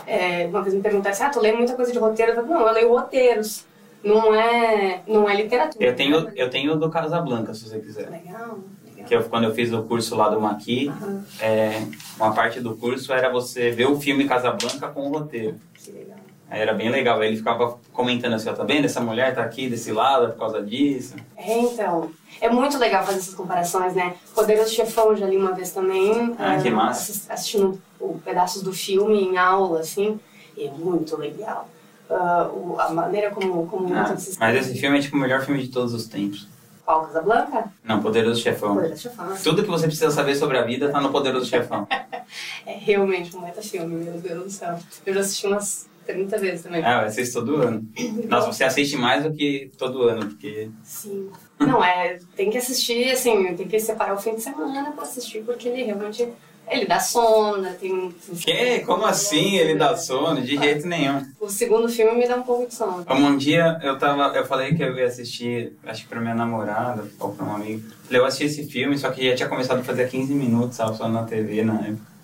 É, 0.07 0.47
uma 0.47 0.61
vez 0.61 0.73
me 0.75 0.81
perguntaram 0.81 1.13
assim, 1.13 1.23
ah, 1.23 1.29
tu 1.29 1.39
lê 1.39 1.51
muita 1.51 1.73
coisa 1.75 1.91
de 1.91 1.97
roteiro? 1.97 2.31
Eu 2.31 2.35
falei, 2.35 2.51
não, 2.51 2.67
eu 2.67 2.73
leio 2.73 2.89
roteiros. 2.89 3.65
Não 4.03 4.35
é, 4.35 5.01
não 5.07 5.27
é 5.27 5.35
literatura. 5.35 5.83
Eu 5.83 5.95
tenho, 5.95 6.29
eu 6.35 6.49
tenho 6.49 6.75
do 6.75 6.89
Casablanca, 6.89 7.53
se 7.53 7.67
você 7.67 7.79
quiser. 7.79 8.09
Legal. 8.09 8.59
Que 9.07 9.15
eu, 9.15 9.23
quando 9.23 9.43
eu 9.45 9.53
fiz 9.53 9.71
o 9.71 9.83
curso 9.83 10.15
lá 10.15 10.29
do 10.29 10.41
Maqui, 10.41 10.91
uhum. 11.01 11.23
é, 11.39 11.83
uma 12.17 12.33
parte 12.33 12.59
do 12.59 12.75
curso 12.75 13.13
era 13.13 13.29
você 13.31 13.69
ver 13.69 13.87
o 13.87 13.99
filme 13.99 14.27
Casablanca 14.27 14.87
com 14.87 15.07
o 15.07 15.11
roteiro. 15.11 15.57
Que 15.73 15.91
legal. 15.91 16.17
Aí 16.49 16.61
era 16.61 16.73
bem 16.73 16.89
legal, 16.89 17.23
ele 17.23 17.37
ficava 17.37 17.77
comentando 17.95 18.33
assim, 18.33 18.49
ó, 18.49 18.53
tá 18.53 18.63
vendo? 18.63 18.85
Essa 18.85 18.99
mulher 18.99 19.33
tá 19.33 19.41
aqui 19.41 19.69
desse 19.69 19.91
lado 19.91 20.33
por 20.33 20.39
causa 20.39 20.61
disso. 20.61 21.15
É, 21.37 21.59
então. 21.59 22.11
É 22.41 22.49
muito 22.49 22.77
legal 22.77 23.05
fazer 23.05 23.19
essas 23.19 23.33
comparações, 23.33 23.95
né? 23.95 24.13
Poderoso 24.33 24.73
Chefão 24.73 25.15
já 25.15 25.25
li 25.25 25.37
uma 25.37 25.53
vez 25.53 25.71
também. 25.71 26.35
Ah, 26.37 26.59
que 26.61 26.69
massa. 26.69 27.33
Assistindo 27.33 27.81
pedaços 28.23 28.61
do 28.61 28.73
filme 28.73 29.23
em 29.23 29.37
aula, 29.37 29.79
assim. 29.79 30.19
E 30.57 30.67
é 30.67 30.71
muito 30.71 31.17
legal. 31.17 31.69
Uh, 32.09 32.79
a 32.79 32.89
maneira 32.89 33.31
como... 33.31 33.65
como 33.67 33.91
ah, 33.95 34.15
mas 34.39 34.55
esse 34.55 34.77
filme 34.77 34.99
é 34.99 35.01
tipo 35.01 35.15
o 35.15 35.19
melhor 35.19 35.43
filme 35.43 35.61
de 35.61 35.69
todos 35.69 35.93
os 35.93 36.05
tempos. 36.05 36.47
Qual, 36.83 37.07
Casablanca? 37.07 37.71
Não, 37.83 38.01
Poderoso 38.01 38.39
Chefão. 38.41 38.75
Poderoso 38.75 39.01
Chefão. 39.01 39.33
Tudo 39.41 39.63
que 39.63 39.69
você 39.69 39.87
precisa 39.87 40.11
saber 40.11 40.35
sobre 40.35 40.57
a 40.57 40.63
vida 40.63 40.89
tá 40.89 41.01
no 41.01 41.11
Poderoso 41.11 41.47
Chefão. 41.49 41.87
é 41.89 42.73
realmente 42.73 43.35
um 43.35 43.41
meta 43.41 43.61
filme, 43.61 43.95
meu 43.95 44.19
Deus 44.19 44.43
do 44.43 44.49
céu. 44.51 44.77
Eu 45.05 45.13
já 45.13 45.21
assisti 45.21 45.47
umas 45.47 45.87
30 46.05 46.37
vezes 46.37 46.61
também. 46.63 46.83
Ah, 46.83 47.01
assiste 47.01 47.33
todo 47.33 47.55
ano. 47.55 47.85
Nossa, 48.27 48.51
você 48.51 48.63
assiste 48.63 48.95
mais 48.95 49.23
do 49.23 49.33
que 49.33 49.71
todo 49.77 50.03
ano, 50.03 50.27
porque... 50.27 50.69
Sim. 50.83 51.29
Não, 51.59 51.83
é, 51.83 52.19
tem 52.35 52.49
que 52.49 52.57
assistir, 52.57 53.11
assim, 53.11 53.55
tem 53.55 53.67
que 53.67 53.79
separar 53.79 54.13
o 54.13 54.19
fim 54.19 54.35
de 54.35 54.41
semana 54.41 54.91
pra 54.91 55.03
assistir, 55.03 55.43
porque 55.43 55.67
ele 55.67 55.83
realmente... 55.83 56.27
Ele 56.67 56.85
dá 56.87 56.99
sono, 56.99 57.63
tem... 57.75 58.11
Que? 58.43 58.79
Como 58.79 59.05
assim 59.05 59.55
ele 59.55 59.75
dá 59.75 59.95
sono? 59.95 60.41
De 60.41 60.57
jeito 60.57 60.87
nenhum. 60.87 61.23
O 61.39 61.47
segundo 61.47 61.87
filme 61.87 62.17
me 62.17 62.27
dá 62.27 62.37
um 62.37 62.41
pouco 62.41 62.67
de 62.67 62.73
sono. 62.73 63.05
Um 63.07 63.37
dia 63.37 63.79
eu 63.83 63.99
tava... 63.99 64.35
Eu 64.35 64.47
falei 64.47 64.73
que 64.73 64.81
eu 64.81 64.95
ia 64.95 65.05
assistir, 65.05 65.73
acho 65.85 66.01
que 66.01 66.09
pra 66.09 66.19
minha 66.19 66.33
namorada, 66.33 67.05
ou 67.19 67.33
pra 67.33 67.45
um 67.45 67.55
amigo. 67.55 67.83
Falei, 68.05 68.19
eu 68.19 68.25
assisti 68.25 68.45
esse 68.45 68.71
filme, 68.71 68.97
só 68.97 69.11
que 69.11 69.29
já 69.29 69.35
tinha 69.35 69.49
começado 69.49 69.81
a 69.81 69.83
fazer 69.83 70.09
15 70.09 70.33
minutos, 70.33 70.75
sabe, 70.75 70.97
só 70.97 71.07
na 71.07 71.23
TV 71.23 71.63
na 71.63 71.75
época. 71.75 72.14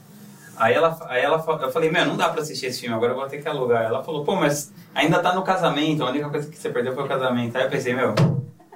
Aí 0.62 0.76
ela, 0.76 0.96
aí 1.10 1.24
ela, 1.24 1.44
eu 1.60 1.72
falei, 1.72 1.90
meu, 1.90 2.06
não 2.06 2.16
dá 2.16 2.30
pra 2.30 2.44
assistir 2.44 2.68
esse 2.68 2.82
filme, 2.82 2.94
agora 2.94 3.14
eu 3.14 3.16
vou 3.16 3.28
ter 3.28 3.42
que 3.42 3.48
alugar. 3.48 3.84
Ela 3.84 4.04
falou, 4.04 4.24
pô, 4.24 4.36
mas 4.36 4.72
ainda 4.94 5.18
tá 5.18 5.34
no 5.34 5.42
casamento, 5.42 6.04
a 6.04 6.12
única 6.12 6.30
coisa 6.30 6.48
que 6.48 6.56
você 6.56 6.70
perdeu 6.70 6.94
foi 6.94 7.04
o 7.04 7.08
casamento. 7.08 7.58
Aí 7.58 7.64
eu 7.64 7.70
pensei, 7.72 7.96
meu, 7.96 8.14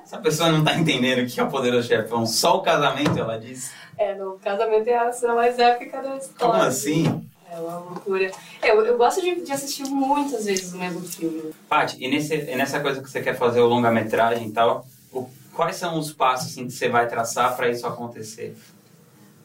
essa 0.03 0.17
pessoa 0.17 0.51
não 0.51 0.63
tá 0.63 0.73
entendendo 0.73 1.23
o 1.23 1.29
que 1.29 1.39
é 1.39 1.43
o 1.43 1.47
Poderoso 1.47 1.87
Chefão, 1.87 2.25
só 2.25 2.57
o 2.57 2.63
casamento, 2.63 3.19
ela 3.19 3.37
disse. 3.37 3.71
É, 3.99 4.15
no 4.15 4.39
casamento 4.39 4.87
é 4.87 4.97
a 4.97 5.11
cena 5.11 5.35
mais 5.35 5.59
épica 5.59 6.01
da 6.01 6.17
história. 6.17 6.53
Como 6.53 6.63
assim? 6.63 7.29
É 7.51 7.59
uma 7.59 7.77
loucura. 7.77 8.31
Eu, 8.63 8.83
eu 8.83 8.97
gosto 8.97 9.21
de, 9.21 9.41
de 9.41 9.51
assistir 9.51 9.83
muitas 9.83 10.45
vezes 10.45 10.73
o 10.73 10.79
mesmo 10.79 11.01
filme. 11.01 11.53
Paty, 11.69 12.03
e, 12.03 12.07
nesse, 12.09 12.33
e 12.33 12.55
nessa 12.55 12.79
coisa 12.79 12.99
que 12.99 13.07
você 13.07 13.21
quer 13.21 13.37
fazer, 13.37 13.59
o 13.59 13.67
longa-metragem 13.67 14.47
e 14.47 14.51
tal, 14.51 14.87
o, 15.13 15.29
quais 15.53 15.75
são 15.75 15.99
os 15.99 16.11
passos 16.11 16.47
assim, 16.47 16.65
que 16.65 16.73
você 16.73 16.89
vai 16.89 17.07
traçar 17.07 17.55
para 17.55 17.69
isso 17.69 17.85
acontecer? 17.85 18.57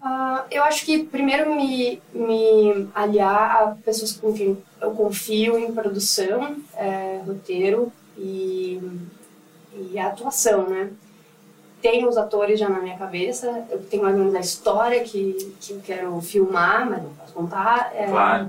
Uh, 0.02 0.44
eu 0.50 0.62
acho 0.64 0.86
que 0.86 1.04
primeiro 1.04 1.54
me, 1.54 2.00
me 2.14 2.88
aliar 2.94 3.62
a 3.62 3.66
pessoas 3.84 4.12
com 4.12 4.32
quem 4.32 4.56
eu 4.80 4.90
confio 4.92 5.58
em 5.58 5.72
produção, 5.72 6.56
é, 6.74 7.20
roteiro 7.26 7.92
e, 8.16 8.80
e 9.74 9.98
atuação, 9.98 10.66
né? 10.68 10.90
Tenho 11.82 12.08
os 12.08 12.16
atores 12.16 12.58
já 12.58 12.68
na 12.68 12.80
minha 12.80 12.96
cabeça, 12.96 13.66
eu 13.70 13.82
tenho 13.84 14.02
mais 14.02 14.14
ou 14.14 14.20
menos 14.20 14.34
a 14.34 14.40
história 14.40 15.04
que, 15.04 15.54
que 15.60 15.72
eu 15.72 15.80
quero 15.80 16.20
filmar, 16.22 16.88
mas 16.88 17.02
não 17.02 17.10
posso 17.10 17.32
contar. 17.34 17.92
É, 17.94 18.06
claro. 18.06 18.48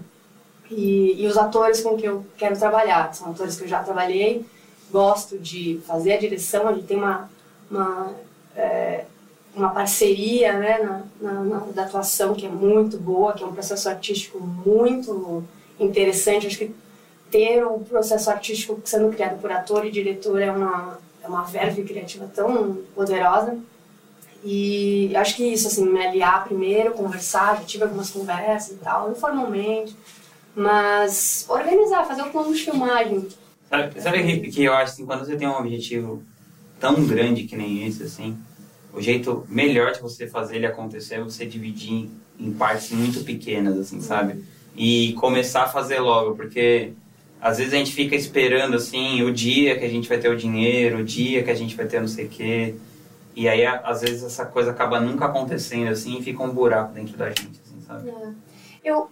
E, 0.69 1.21
e 1.21 1.27
os 1.27 1.37
atores 1.37 1.81
com 1.81 1.97
que 1.97 2.05
eu 2.05 2.25
quero 2.37 2.57
trabalhar, 2.57 3.13
são 3.13 3.31
atores 3.31 3.57
que 3.57 3.65
eu 3.65 3.67
já 3.67 3.83
trabalhei, 3.83 4.45
gosto 4.89 5.37
de 5.37 5.81
fazer 5.85 6.13
a 6.13 6.19
direção, 6.19 6.67
a 6.67 6.73
gente 6.73 6.87
tem 6.87 6.97
uma, 6.97 7.29
uma 7.69 8.13
é, 8.55 9.05
uma 9.55 9.69
parceria 9.69 10.53
né, 10.53 10.79
na, 10.79 11.03
na, 11.19 11.43
na, 11.43 11.57
da 11.73 11.83
atuação 11.83 12.33
que 12.33 12.45
é 12.45 12.49
muito 12.49 12.97
boa, 12.97 13.33
que 13.33 13.43
é 13.43 13.45
um 13.45 13.53
processo 13.53 13.89
artístico 13.89 14.39
muito 14.39 15.43
interessante. 15.79 16.47
Acho 16.47 16.57
que 16.57 16.75
ter 17.29 17.63
o 17.63 17.79
processo 17.79 18.29
artístico 18.29 18.79
sendo 18.85 19.11
criado 19.11 19.39
por 19.39 19.51
ator 19.51 19.85
e 19.85 19.91
diretor 19.91 20.41
é 20.41 20.51
uma, 20.51 20.99
é 21.23 21.27
uma 21.27 21.43
verve 21.43 21.83
criativa 21.83 22.29
tão 22.33 22.79
poderosa. 22.95 23.57
E 24.43 25.15
acho 25.15 25.35
que 25.35 25.43
isso, 25.43 25.67
assim, 25.67 25.87
me 25.87 26.03
aliar 26.03 26.43
primeiro, 26.45 26.93
conversar, 26.93 27.57
já 27.57 27.63
tive 27.63 27.83
algumas 27.83 28.09
conversas 28.09 28.71
e 28.71 28.79
tal, 28.79 29.11
informalmente, 29.11 29.95
mas 30.55 31.45
organizar, 31.47 32.05
fazer 32.05 32.23
um 32.23 32.31
plano 32.31 32.53
de 32.53 32.63
filmagem. 32.63 33.27
Sabe, 33.69 34.01
sabe 34.01 34.23
que, 34.23 34.51
que 34.51 34.63
eu 34.63 34.73
acho, 34.73 34.93
assim, 34.93 35.05
quando 35.05 35.25
você 35.25 35.35
tem 35.35 35.47
um 35.47 35.57
objetivo 35.57 36.23
tão 36.79 37.05
grande 37.05 37.43
que 37.43 37.55
nem 37.55 37.85
esse, 37.85 38.03
assim, 38.03 38.35
o 38.93 39.01
jeito 39.01 39.45
melhor 39.49 39.91
de 39.93 40.01
você 40.01 40.27
fazer 40.27 40.57
ele 40.57 40.65
acontecer 40.65 41.15
é 41.15 41.21
você 41.21 41.45
dividir 41.45 41.91
em, 41.93 42.11
em 42.39 42.51
partes 42.51 42.91
muito 42.91 43.23
pequenas, 43.23 43.77
assim, 43.77 44.01
sabe? 44.01 44.43
E 44.75 45.13
começar 45.13 45.63
a 45.63 45.67
fazer 45.67 45.99
logo, 45.99 46.35
porque 46.35 46.93
às 47.41 47.57
vezes 47.57 47.73
a 47.73 47.77
gente 47.77 47.93
fica 47.93 48.15
esperando, 48.15 48.75
assim, 48.75 49.23
o 49.23 49.33
dia 49.33 49.77
que 49.77 49.83
a 49.83 49.89
gente 49.89 50.07
vai 50.07 50.19
ter 50.19 50.29
o 50.29 50.37
dinheiro, 50.37 50.99
o 50.99 51.03
dia 51.03 51.43
que 51.43 51.49
a 51.49 51.55
gente 51.55 51.75
vai 51.75 51.87
ter 51.87 51.99
não 51.99 52.07
sei 52.07 52.25
o 52.25 52.29
quê. 52.29 52.75
E 53.35 53.47
aí, 53.49 53.65
às 53.65 54.01
vezes, 54.01 54.23
essa 54.23 54.45
coisa 54.45 54.71
acaba 54.71 54.99
nunca 54.99 55.25
acontecendo, 55.25 55.89
assim, 55.89 56.19
e 56.19 56.23
fica 56.23 56.43
um 56.43 56.53
buraco 56.53 56.93
dentro 56.93 57.17
da 57.17 57.29
gente, 57.29 57.59
assim, 57.65 57.81
sabe? 57.87 58.09
É. 58.09 58.33
Eu, 58.83 59.09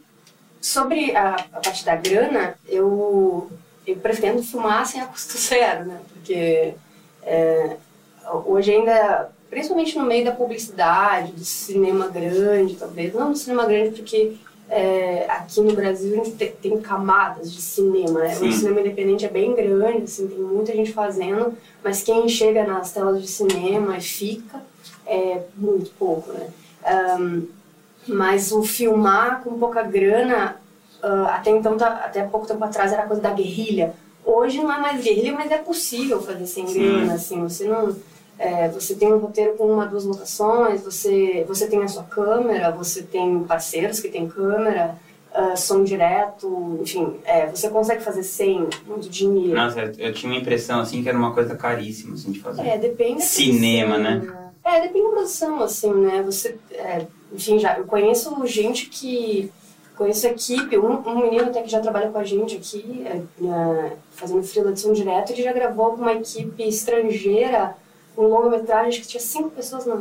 sobre 0.61 1.15
a, 1.15 1.35
a 1.35 1.59
parte 1.59 1.83
da 1.83 1.95
grana, 1.95 2.55
eu, 2.67 3.49
eu 3.87 3.95
pretendo 3.95 4.43
filmar 4.43 4.85
sem 4.85 5.01
a 5.01 5.05
custo 5.05 5.37
zero, 5.39 5.85
né? 5.85 5.99
Porque 6.13 6.73
é, 7.23 7.77
hoje 8.45 8.71
ainda, 8.73 9.31
principalmente 9.49 9.97
no 9.97 10.05
meio 10.05 10.25
da 10.25 10.31
publicidade, 10.31 11.31
do 11.31 11.43
cinema 11.43 12.07
grande, 12.07 12.75
talvez, 12.75 13.13
não 13.13 13.31
do 13.31 13.37
cinema 13.37 13.65
grande, 13.65 13.95
porque 13.95 14.35
é, 14.69 15.25
aqui 15.27 15.59
no 15.61 15.73
Brasil 15.73 16.21
a 16.21 16.23
gente 16.23 16.35
tem, 16.35 16.51
tem 16.51 16.79
camadas 16.79 17.51
de 17.51 17.61
cinema, 17.61 18.19
né? 18.19 18.37
O 18.39 18.51
cinema 18.51 18.81
independente 18.81 19.25
é 19.25 19.29
bem 19.29 19.55
grande, 19.55 20.03
assim, 20.03 20.27
tem 20.27 20.37
muita 20.37 20.73
gente 20.73 20.93
fazendo, 20.93 21.57
mas 21.83 22.03
quem 22.03 22.29
chega 22.29 22.63
nas 22.63 22.91
telas 22.91 23.21
de 23.21 23.27
cinema 23.27 23.97
e 23.97 24.01
fica 24.01 24.61
é 25.07 25.41
muito 25.57 25.89
pouco, 25.97 26.31
né? 26.31 26.49
Um, 27.19 27.47
mas 28.07 28.51
o 28.51 28.63
filmar 28.63 29.41
com 29.43 29.57
pouca 29.57 29.81
grana, 29.81 30.57
uh, 31.03 31.25
até 31.27 31.49
então, 31.49 31.75
tá, 31.75 31.87
até 32.05 32.23
pouco 32.23 32.47
tempo 32.47 32.63
atrás 32.63 32.93
era 32.93 33.03
coisa 33.07 33.21
da 33.21 33.31
guerrilha. 33.31 33.93
Hoje 34.23 34.61
não 34.61 34.71
é 34.71 34.79
mais 34.79 35.03
guerrilha, 35.03 35.33
mas 35.33 35.49
é 35.49 35.57
possível 35.57 36.21
fazer 36.21 36.45
sem 36.45 36.65
grana, 36.65 37.13
assim, 37.13 37.41
você 37.41 37.67
não 37.67 37.95
é, 38.39 38.69
você 38.69 38.95
tem 38.95 39.11
um 39.11 39.17
roteiro 39.17 39.55
com 39.55 39.65
uma, 39.65 39.85
duas 39.85 40.05
locações, 40.05 40.81
você, 40.81 41.43
você 41.45 41.67
tem 41.67 41.83
a 41.83 41.87
sua 41.89 42.03
câmera, 42.03 42.71
você 42.71 43.03
tem 43.03 43.43
parceiros 43.43 43.99
que 43.99 44.07
têm 44.07 44.29
câmera, 44.29 44.95
uh, 45.35 45.57
som 45.57 45.83
direto, 45.83 46.79
enfim, 46.81 47.17
é, 47.25 47.47
você 47.47 47.69
consegue 47.69 48.01
fazer 48.01 48.23
sem 48.23 48.65
muito 48.87 49.09
dinheiro. 49.09 49.55
Nossa, 49.55 49.81
eu 49.97 50.13
tinha 50.13 50.31
uma 50.31 50.39
impressão 50.39 50.79
assim 50.79 51.03
que 51.03 51.09
era 51.09 51.17
uma 51.17 51.33
coisa 51.33 51.53
caríssima 51.53 52.13
assim, 52.13 52.31
de 52.31 52.39
fazer. 52.39 52.65
É, 52.65 52.77
depende 52.77 53.21
Cinema, 53.23 53.97
né? 53.97 54.21
né? 54.23 54.51
É, 54.63 54.81
depende 54.83 55.03
da 55.03 55.11
produção, 55.11 55.61
assim, 55.61 55.93
né? 55.93 56.23
Você, 56.23 56.57
é, 56.71 57.05
enfim, 57.33 57.59
já, 57.59 57.77
eu 57.77 57.83
conheço 57.83 58.33
gente 58.45 58.85
que 58.85 59.51
conheço 59.97 60.25
equipe, 60.27 60.77
um, 60.77 61.05
um 61.05 61.21
menino 61.23 61.49
até 61.49 61.61
que 61.61 61.69
já 61.69 61.81
trabalha 61.81 62.09
com 62.09 62.17
a 62.17 62.23
gente 62.23 62.55
aqui, 62.55 63.05
é, 63.05 63.91
fazendo 64.11 64.43
freela 64.43 64.71
de 64.71 64.79
som 64.79 64.93
direto, 64.93 65.33
ele 65.33 65.43
já 65.43 65.51
gravou 65.51 65.91
com 65.91 66.03
uma 66.03 66.13
equipe 66.13 66.63
estrangeira 66.63 67.75
um 68.19 68.27
longa-metragem 68.27 69.01
que 69.01 69.07
tinha 69.07 69.21
cinco 69.21 69.49
pessoas 69.49 69.85
na, 69.85 69.95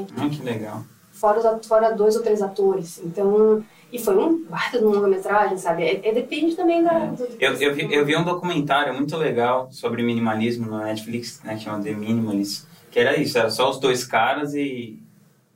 equipe. 0.00 0.14
Ah, 0.16 0.28
que 0.28 0.42
legal. 0.42 0.84
Fora, 1.12 1.60
fora 1.66 1.90
dois 1.90 2.14
ou 2.16 2.22
três 2.22 2.40
atores. 2.40 3.00
Então, 3.04 3.64
e 3.92 3.98
foi 3.98 4.16
um 4.16 4.44
baita 4.44 4.78
de 4.78 4.84
um 4.84 4.90
longa-metragem, 4.90 5.58
sabe? 5.58 5.82
É, 5.82 6.08
é, 6.08 6.12
depende 6.12 6.54
também 6.54 6.82
da... 6.84 6.92
É. 6.92 7.06
Do, 7.08 7.28
eu, 7.40 7.52
eu, 7.54 7.74
vi, 7.74 7.92
eu 7.92 8.04
vi 8.04 8.16
um 8.16 8.24
documentário 8.24 8.94
muito 8.94 9.16
legal 9.16 9.68
sobre 9.72 10.02
minimalismo 10.02 10.70
na 10.70 10.84
Netflix, 10.84 11.40
né, 11.42 11.56
que 11.56 11.64
chama 11.64 11.82
The 11.82 11.92
Minimalist, 11.92 12.64
que 12.90 13.00
era 13.00 13.18
isso, 13.18 13.36
era 13.36 13.50
só 13.50 13.70
os 13.70 13.78
dois 13.78 14.04
caras 14.04 14.54
e... 14.54 15.00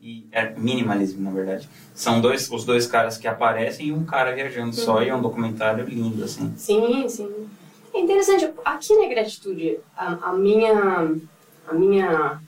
e 0.01 0.27
é 0.33 0.51
minimalismo, 0.57 1.23
na 1.23 1.31
verdade. 1.31 1.69
São 1.95 2.21
dois, 2.21 2.51
os 2.51 2.65
dois 2.65 2.87
caras 2.87 3.17
que 3.17 3.29
aparecem 3.29 3.89
e 3.89 3.93
um 3.93 4.05
cara 4.05 4.35
viajando 4.35 4.75
só, 4.75 4.97
uhum. 4.97 5.03
e 5.03 5.09
é 5.09 5.15
um 5.15 5.23
documentário 5.23 5.85
lindo, 5.85 6.25
assim. 6.25 6.53
Sim, 6.57 7.09
sim. 7.09 7.49
É 7.95 8.01
interessante, 8.01 8.49
aqui 8.65 8.97
na 8.97 9.09
Gratitude, 9.09 9.79
a, 9.97 10.31
a 10.31 10.33
minha 10.33 11.17
a 11.69 11.75
minha 11.75 12.41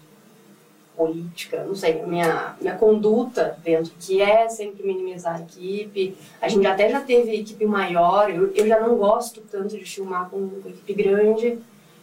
política, 0.97 1.65
não 1.65 1.75
sei, 1.75 2.03
a 2.03 2.07
minha, 2.07 2.55
minha 2.61 2.75
conduta 2.77 3.57
dentro, 3.65 3.91
que 3.99 4.21
é 4.21 4.49
sempre 4.51 4.87
minimizar 4.87 5.37
a 5.37 5.41
equipe. 5.41 6.15
A 6.43 6.49
gente 6.49 6.67
até 6.67 6.91
já 6.91 7.01
teve 7.01 7.35
equipe 7.35 7.65
maior, 7.65 8.29
eu, 8.29 8.53
eu 8.55 8.67
já 8.67 8.79
não 8.81 8.97
gosto 8.97 9.41
tanto 9.51 9.79
de 9.79 9.85
filmar 9.85 10.29
com, 10.29 10.47
com 10.49 10.69
equipe 10.69 10.93
grande, 10.93 11.59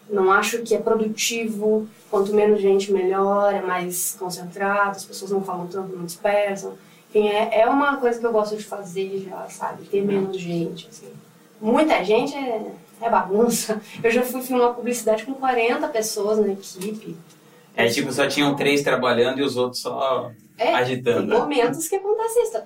não 0.10 0.32
acho 0.32 0.64
que 0.64 0.74
é 0.74 0.80
produtivo, 0.80 1.88
quanto 2.10 2.34
menos 2.34 2.60
gente 2.60 2.92
melhor, 2.92 3.54
é 3.54 3.62
mais 3.62 4.16
concentrado, 4.18 4.92
as 4.92 5.06
pessoas 5.06 5.30
não 5.30 5.44
falam 5.44 5.68
tanto, 5.68 5.96
não 5.96 6.06
dispersam. 6.06 6.74
Enfim, 7.10 7.28
é, 7.28 7.62
é 7.62 7.68
uma 7.68 7.98
coisa 7.98 8.20
que 8.20 8.26
eu 8.26 8.32
gosto 8.32 8.56
de 8.56 8.64
fazer 8.64 9.28
já, 9.30 9.48
sabe, 9.50 9.86
ter 9.86 10.02
menos 10.02 10.38
gente, 10.38 10.88
assim. 10.90 11.12
Muita 11.62 12.04
gente 12.04 12.36
é 12.36 12.72
é 13.02 13.10
bagunça. 13.10 13.82
Eu 14.04 14.12
já 14.12 14.24
fui 14.24 14.42
filmar 14.42 14.74
publicidade 14.74 15.26
com 15.26 15.34
40 15.34 15.88
pessoas 15.90 16.40
na 16.40 16.52
equipe. 16.52 17.16
É 17.76 17.88
tipo, 17.88 18.12
só 18.12 18.28
tinham 18.28 18.56
três 18.56 18.82
trabalhando 18.82 19.40
e 19.40 19.44
os 19.44 19.56
outros 19.56 19.82
só 19.82 20.32
é, 20.58 20.74
agitando. 20.74 21.30
Tem 21.30 21.40
momentos 21.40 21.88
que 21.88 21.96
acontece 21.96 22.40
isso. 22.40 22.58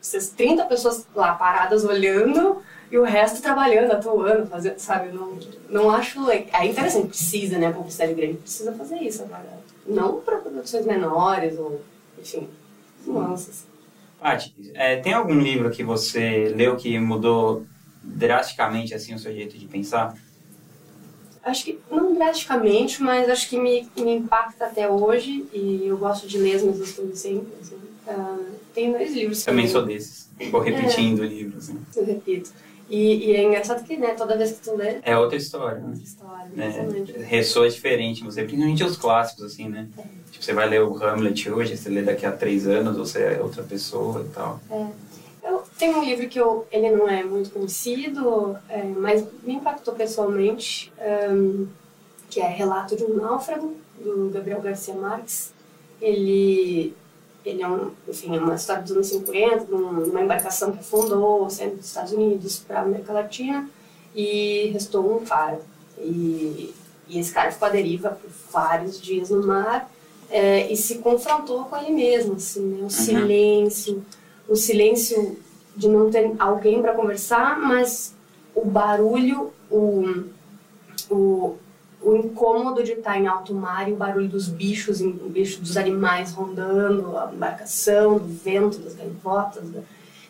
Essas 0.00 0.30
30 0.30 0.64
pessoas 0.64 1.06
lá 1.14 1.34
paradas 1.34 1.84
olhando 1.84 2.60
e 2.90 2.98
o 2.98 3.04
resto 3.04 3.40
trabalhando, 3.40 3.92
atuando, 3.92 4.46
fazendo, 4.46 4.78
sabe? 4.78 5.12
Não, 5.12 5.38
não 5.68 5.90
acho. 5.90 6.28
É 6.28 6.66
interessante, 6.66 7.08
precisa, 7.08 7.58
né? 7.58 7.68
A 7.68 7.72
publicidade 7.72 8.12
grande 8.12 8.34
precisa 8.34 8.72
fazer 8.72 8.96
isso 8.96 9.22
agora. 9.22 9.60
Não 9.86 10.20
para 10.20 10.38
produções 10.38 10.84
menores 10.84 11.56
ou, 11.56 11.80
enfim, 12.18 12.48
nuances. 13.06 13.64
Paty, 14.20 14.72
é, 14.74 14.96
tem 14.96 15.14
algum 15.14 15.38
livro 15.38 15.70
que 15.70 15.82
você 15.82 16.52
leu 16.54 16.76
que 16.76 16.98
mudou 16.98 17.64
drasticamente 18.02 18.94
assim 18.94 19.14
o 19.14 19.18
seu 19.18 19.32
jeito 19.32 19.58
de 19.58 19.66
pensar? 19.66 20.16
Acho 21.42 21.64
que 21.64 21.78
não 21.90 22.14
drasticamente, 22.14 23.02
mas 23.02 23.28
acho 23.28 23.48
que 23.48 23.58
me, 23.58 23.88
me 23.96 24.16
impacta 24.16 24.66
até 24.66 24.88
hoje 24.88 25.46
e 25.52 25.86
eu 25.86 25.96
gosto 25.96 26.26
de 26.26 26.36
ler 26.36 26.56
as 26.56 26.62
mesmas 26.62 26.92
coisas 26.92 27.18
sempre. 27.18 27.48
Assim. 27.60 27.76
Uh, 28.06 28.54
tem 28.74 28.92
dois 28.92 29.14
livros. 29.14 29.42
Também 29.42 29.66
sou 29.66 29.84
desses. 29.84 30.28
Vou 30.50 30.60
repetindo 30.60 31.24
é, 31.24 31.26
livros. 31.26 31.70
Assim. 31.70 31.80
Eu 31.96 32.04
repito. 32.04 32.50
E, 32.90 33.30
e, 33.30 33.36
é 33.36 33.44
engraçado 33.44 33.84
que, 33.84 33.96
né, 33.96 34.14
toda 34.14 34.36
vez 34.36 34.50
que 34.50 34.62
tu 34.62 34.74
lê... 34.74 34.98
É 35.02 35.16
outra 35.16 35.36
história. 35.36 35.78
É 35.78 35.86
outra 35.86 36.02
história, 36.02 36.50
né? 36.52 37.24
Ressoa 37.24 37.70
diferente. 37.70 38.24
Você, 38.24 38.42
principalmente 38.42 38.82
os 38.82 38.96
clássicos, 38.96 39.44
assim, 39.44 39.68
né? 39.68 39.88
É. 39.96 40.02
Tipo, 40.32 40.44
você 40.44 40.52
vai 40.52 40.68
ler 40.68 40.82
o 40.82 41.02
Hamlet 41.02 41.48
hoje, 41.50 41.76
você 41.76 41.88
lê 41.88 42.02
daqui 42.02 42.26
a 42.26 42.32
três 42.32 42.66
anos, 42.66 42.96
você 42.96 43.22
é 43.22 43.40
outra 43.40 43.62
pessoa 43.62 44.26
e 44.28 44.34
tal. 44.34 44.60
É. 44.68 44.86
Tenho 45.80 45.96
um 45.96 46.04
livro 46.04 46.28
que 46.28 46.38
eu, 46.38 46.66
ele 46.70 46.90
não 46.90 47.08
é 47.08 47.24
muito 47.24 47.48
conhecido, 47.52 48.54
é, 48.68 48.84
mas 48.84 49.24
me 49.42 49.54
impactou 49.54 49.94
pessoalmente, 49.94 50.92
um, 51.32 51.66
que 52.28 52.38
é 52.38 52.46
Relato 52.46 52.94
de 52.94 53.02
um 53.02 53.16
Náufrago, 53.16 53.74
do 53.98 54.28
Gabriel 54.28 54.60
Garcia 54.60 54.92
Marques. 54.92 55.54
Ele, 55.98 56.94
ele 57.46 57.62
é, 57.62 57.66
um, 57.66 57.92
enfim, 58.06 58.36
é 58.36 58.40
uma 58.40 58.56
história 58.56 58.82
dos 58.82 58.92
anos 58.92 59.06
50, 59.06 59.64
numa 59.74 60.20
embarcação 60.20 60.70
que 60.70 60.80
afundou, 60.80 61.48
saindo 61.48 61.76
dos 61.76 61.86
Estados 61.86 62.12
Unidos 62.12 62.58
para 62.58 62.80
a 62.80 62.82
América 62.82 63.14
Latina, 63.14 63.66
e 64.14 64.68
restou 64.74 65.16
um 65.16 65.24
cara. 65.24 65.62
E, 65.96 66.74
e 67.08 67.18
esse 67.18 67.32
cara 67.32 67.50
ficou 67.50 67.68
à 67.68 67.70
deriva 67.70 68.10
por 68.10 68.30
vários 68.52 69.00
dias 69.00 69.30
no 69.30 69.46
mar 69.46 69.90
é, 70.28 70.70
e 70.70 70.76
se 70.76 70.98
confrontou 70.98 71.64
com 71.64 71.76
ele 71.78 71.92
mesmo, 71.92 72.34
assim, 72.34 72.60
né? 72.60 72.80
o 72.80 72.82
uhum. 72.82 72.90
silêncio 72.90 74.04
o 74.50 74.56
silêncio 74.56 75.38
de 75.76 75.88
não 75.88 76.10
ter 76.10 76.34
alguém 76.38 76.80
para 76.82 76.94
conversar, 76.94 77.58
mas 77.58 78.14
o 78.54 78.64
barulho, 78.64 79.52
o, 79.70 80.24
o, 81.10 81.56
o 82.02 82.16
incômodo 82.16 82.82
de 82.82 82.92
estar 82.92 83.18
em 83.18 83.26
alto 83.26 83.54
mar 83.54 83.88
e 83.88 83.92
o 83.92 83.96
barulho 83.96 84.28
dos 84.28 84.48
bichos, 84.48 85.00
o 85.00 85.28
bicho 85.28 85.60
dos 85.60 85.76
animais 85.76 86.32
rondando, 86.32 87.16
a 87.16 87.30
embarcação, 87.32 88.18
do 88.18 88.26
vento, 88.26 88.78
das 88.78 88.94
gaivotas, 88.94 89.64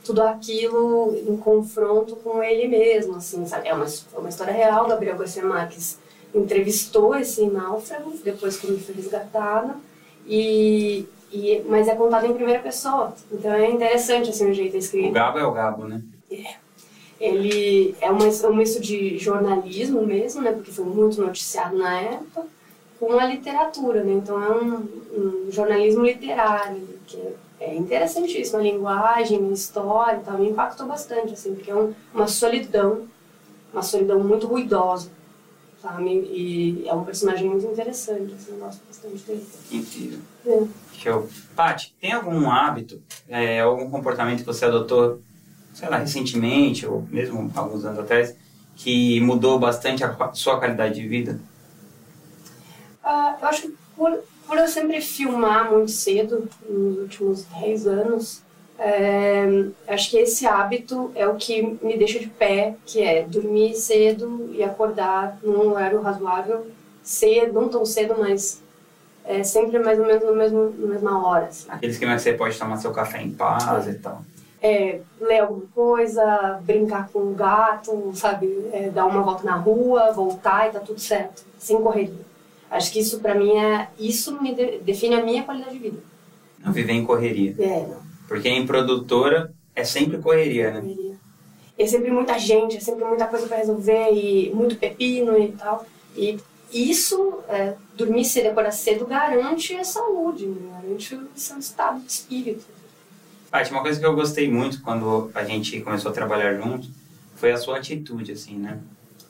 tudo 0.04 0.22
aquilo 0.22 1.16
em 1.28 1.36
confronto 1.36 2.16
com 2.16 2.42
ele 2.42 2.66
mesmo, 2.68 3.16
assim, 3.16 3.46
sabe? 3.46 3.68
É 3.68 3.74
uma, 3.74 3.86
é 3.86 4.18
uma 4.18 4.28
história 4.28 4.52
real, 4.52 4.88
Gabriel 4.88 5.16
Garcia 5.16 5.44
Marques 5.44 5.98
entrevistou 6.34 7.14
esse 7.14 7.44
náufrago 7.46 8.14
depois 8.24 8.56
que 8.56 8.66
ele 8.66 8.78
foi 8.78 8.94
resgatado 8.94 9.74
e 10.26 11.06
e, 11.32 11.62
mas 11.68 11.88
é 11.88 11.94
contado 11.94 12.26
em 12.26 12.34
primeira 12.34 12.60
pessoa. 12.60 13.14
Então 13.30 13.52
é 13.52 13.70
interessante 13.70 14.30
assim 14.30 14.50
o 14.50 14.54
jeito 14.54 14.76
escrito. 14.76 15.10
O 15.10 15.12
Gabo 15.12 15.38
é 15.38 15.44
o 15.44 15.52
Gabo, 15.52 15.84
né? 15.86 16.02
É. 16.30 16.54
Ele 17.20 17.94
é 18.00 18.10
uma, 18.10 18.24
um 18.24 18.56
misto 18.56 18.80
de 18.80 19.18
jornalismo 19.18 20.02
mesmo, 20.06 20.40
né? 20.40 20.52
Porque 20.52 20.70
foi 20.70 20.86
muito 20.86 21.20
noticiado 21.20 21.76
na 21.76 22.00
época, 22.00 22.46
com 22.98 23.18
a 23.18 23.26
literatura, 23.26 24.02
né? 24.02 24.12
Então 24.12 24.42
é 24.42 24.50
um, 24.50 24.88
um 25.12 25.46
jornalismo 25.50 26.04
literário, 26.04 26.88
que 27.06 27.18
é 27.60 27.74
interessantíssimo, 27.74 28.58
a 28.58 28.62
linguagem, 28.62 29.48
a 29.48 29.52
história 29.52 30.16
e 30.16 30.24
tal, 30.24 30.38
me 30.38 30.48
impactou 30.48 30.86
bastante, 30.86 31.34
assim, 31.34 31.54
porque 31.54 31.70
é 31.70 31.74
um, 31.74 31.92
uma 32.14 32.26
solidão, 32.26 33.06
uma 33.70 33.82
solidão 33.82 34.18
muito 34.20 34.46
ruidosa, 34.46 35.10
E 36.30 36.84
é 36.86 36.92
um 36.92 37.04
personagem 37.04 37.48
muito 37.48 37.66
interessante, 37.66 38.34
assim, 38.34 38.52
eu 38.52 38.58
gosto 38.58 38.80
bastante 38.86 39.24
dele. 39.24 39.46
Incrível. 39.70 40.18
É. 40.46 40.66
Show. 40.98 41.28
Paty, 41.56 41.94
tem 42.00 42.12
algum 42.12 42.50
hábito, 42.50 43.02
é, 43.28 43.60
algum 43.60 43.88
comportamento 43.90 44.40
que 44.40 44.46
você 44.46 44.66
adotou, 44.66 45.20
sei 45.72 45.88
lá, 45.88 45.98
recentemente, 45.98 46.86
ou 46.86 47.02
mesmo 47.10 47.50
alguns 47.54 47.84
anos 47.84 47.98
atrás, 47.98 48.36
que 48.76 49.20
mudou 49.20 49.58
bastante 49.58 50.04
a 50.04 50.32
sua 50.32 50.58
qualidade 50.58 50.94
de 50.94 51.08
vida? 51.08 51.40
Uh, 53.02 53.40
eu 53.40 53.48
acho 53.48 53.62
que 53.62 53.74
por, 53.96 54.18
por 54.46 54.58
eu 54.58 54.68
sempre 54.68 55.00
filmar 55.00 55.70
muito 55.70 55.90
cedo, 55.90 56.48
nos 56.68 56.98
últimos 56.98 57.44
10 57.60 57.86
anos, 57.86 58.42
é, 58.82 59.66
acho 59.88 60.10
que 60.10 60.16
esse 60.16 60.46
hábito 60.46 61.12
é 61.14 61.28
o 61.28 61.34
que 61.34 61.78
me 61.82 61.98
deixa 61.98 62.18
de 62.18 62.28
pé, 62.28 62.74
que 62.86 63.02
é 63.02 63.24
dormir 63.24 63.74
cedo 63.74 64.48
e 64.54 64.62
acordar 64.62 65.38
num 65.42 65.72
horário 65.72 66.00
razoável, 66.00 66.66
cedo, 67.02 67.52
não 67.52 67.68
tão 67.68 67.84
cedo, 67.84 68.16
mas 68.18 68.62
é, 69.22 69.42
sempre 69.42 69.78
mais 69.78 69.98
ou 69.98 70.06
menos 70.06 70.24
no 70.24 70.34
mesmo, 70.34 70.74
na 70.78 70.86
mesma 70.94 71.26
hora. 71.26 71.46
Assim. 71.46 71.66
Aqueles 71.68 71.98
que 71.98 72.06
você 72.06 72.32
pode 72.32 72.58
tomar 72.58 72.78
seu 72.78 72.90
café 72.90 73.20
em 73.20 73.30
paz 73.30 73.86
é. 73.86 73.90
e 73.90 73.94
tal. 73.96 74.24
É, 74.62 75.00
ler 75.20 75.40
alguma 75.40 75.66
coisa, 75.74 76.58
brincar 76.62 77.10
com 77.12 77.18
o 77.18 77.34
gato, 77.34 78.12
sabe? 78.14 78.66
É, 78.72 78.88
dar 78.88 79.04
uma 79.04 79.20
volta 79.20 79.44
na 79.44 79.56
rua, 79.56 80.10
voltar 80.12 80.68
e 80.68 80.72
tá 80.72 80.80
tudo 80.80 81.00
certo, 81.00 81.44
sem 81.58 81.78
correria. 81.82 82.30
Acho 82.70 82.90
que 82.92 83.00
isso 83.00 83.20
para 83.20 83.34
mim 83.34 83.58
é 83.58 83.88
isso 83.98 84.40
me 84.40 84.54
de, 84.54 84.78
define 84.78 85.16
a 85.16 85.22
minha 85.22 85.42
qualidade 85.42 85.72
de 85.72 85.78
vida. 85.78 85.98
Não 86.58 86.72
viver 86.72 86.94
em 86.94 87.04
correria. 87.04 87.54
É, 87.58 87.86
não. 87.86 88.09
Porque 88.30 88.48
em 88.48 88.64
produtora 88.64 89.52
é 89.74 89.82
sempre 89.82 90.18
correria, 90.18 90.70
né? 90.70 90.82
E 91.76 91.82
é 91.82 91.84
sempre 91.84 92.12
muita 92.12 92.38
gente, 92.38 92.76
é 92.76 92.80
sempre 92.80 93.04
muita 93.04 93.26
coisa 93.26 93.48
para 93.48 93.56
resolver 93.56 94.12
e 94.12 94.52
muito 94.54 94.76
pepino 94.76 95.36
e 95.36 95.48
tal. 95.50 95.84
E 96.16 96.38
isso, 96.72 97.40
é, 97.48 97.74
dormir 97.96 98.24
cedo 98.24 98.44
e 98.44 98.48
acordar 98.50 98.70
cedo 98.70 99.04
garante 99.04 99.74
a 99.74 99.82
saúde, 99.82 100.46
né? 100.46 100.80
garante 100.80 101.12
o 101.16 101.28
seu 101.34 101.58
estado 101.58 101.98
de 102.02 102.12
espírito. 102.12 102.64
Paty, 103.50 103.72
uma 103.72 103.82
coisa 103.82 103.98
que 103.98 104.06
eu 104.06 104.14
gostei 104.14 104.48
muito 104.48 104.80
quando 104.80 105.28
a 105.34 105.42
gente 105.42 105.80
começou 105.80 106.12
a 106.12 106.14
trabalhar 106.14 106.54
junto 106.54 106.88
foi 107.34 107.50
a 107.50 107.56
sua 107.56 107.78
atitude, 107.78 108.30
assim, 108.30 108.54
né? 108.54 108.78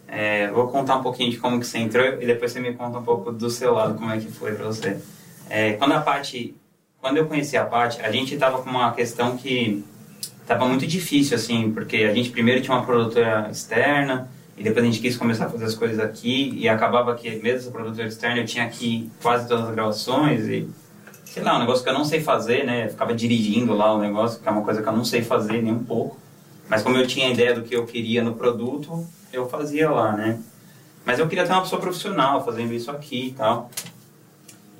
É, 0.07 0.51
vou 0.51 0.69
contar 0.69 0.99
um 0.99 1.03
pouquinho 1.03 1.31
de 1.31 1.39
como 1.39 1.59
que 1.59 1.67
você 1.67 1.79
entrou 1.79 2.05
e 2.05 2.27
depois 2.27 2.53
você 2.53 2.61
me 2.61 2.75
conta 2.75 2.99
um 2.99 3.03
pouco 3.03 3.33
do 3.33 3.49
seu 3.49 3.73
lado, 3.73 3.95
como 3.95 4.11
é 4.11 4.21
que 4.21 4.31
foi 4.31 4.55
para 4.55 4.67
você. 4.67 5.01
É, 5.49 5.73
quando 5.73 5.93
a 5.93 6.03
Paty, 6.03 6.55
quando 7.01 7.17
eu 7.17 7.27
conheci 7.27 7.57
a 7.57 7.65
Paty, 7.65 8.01
a 8.03 8.13
gente 8.13 8.37
tava 8.37 8.63
com 8.63 8.69
uma 8.69 8.93
questão 8.93 9.37
que 9.37 9.85
tava 10.47 10.67
muito 10.67 10.87
difícil, 10.87 11.37
assim, 11.37 11.73
porque 11.73 11.99
a 11.99 12.15
gente 12.15 12.31
primeiro 12.31 12.61
tinha 12.61 12.77
uma 12.77 12.85
produtora 12.85 13.49
externa 13.51 14.29
e 14.57 14.63
depois 14.63 14.85
a 14.85 14.89
gente 14.89 15.01
quis 15.01 15.17
começar 15.17 15.47
a 15.47 15.51
fazer 15.51 15.65
as 15.65 15.75
coisas 15.75 15.99
aqui 15.99 16.53
e 16.57 16.69
acabava 16.69 17.15
que 17.15 17.31
mesmo 17.37 17.61
essa 17.61 17.71
produtora 17.71 18.07
externa 18.07 18.41
eu 18.41 18.45
tinha 18.45 18.65
aqui 18.65 19.11
quase 19.23 19.49
todas 19.49 19.67
as 19.67 19.75
gravações 19.75 20.47
e 20.47 20.69
sei 21.25 21.43
lá, 21.45 21.57
um 21.57 21.61
negócio 21.61 21.85
que 21.85 21.89
eu 21.89 21.95
não 21.95 22.05
sei 22.05 22.21
fazer, 22.21 22.65
né? 22.67 22.87
Eu 22.87 22.91
ficava 22.91 23.15
dirigindo 23.15 23.73
lá 23.73 23.95
o 23.95 24.01
negócio, 24.01 24.41
que 24.41 24.49
é 24.49 24.51
uma 24.51 24.63
coisa 24.63 24.83
que 24.83 24.89
eu 24.89 24.93
não 24.93 25.05
sei 25.05 25.23
fazer 25.23 25.63
nem 25.63 25.73
um 25.73 25.85
pouco. 25.85 26.19
Mas 26.69 26.83
como 26.83 26.97
eu 26.97 27.07
tinha 27.07 27.29
a 27.29 27.31
ideia 27.31 27.55
do 27.55 27.63
que 27.63 27.75
eu 27.75 27.87
queria 27.87 28.23
no 28.23 28.35
produto, 28.35 29.07
eu 29.33 29.49
fazia 29.49 29.89
lá, 29.89 30.13
né? 30.13 30.41
Mas 31.05 31.21
eu 31.21 31.29
queria 31.29 31.47
ter 31.47 31.53
uma 31.53 31.63
pessoa 31.63 31.81
profissional 31.81 32.45
fazendo 32.45 32.75
isso 32.75 32.91
aqui 32.91 33.29
e 33.29 33.33
tal. 33.33 33.71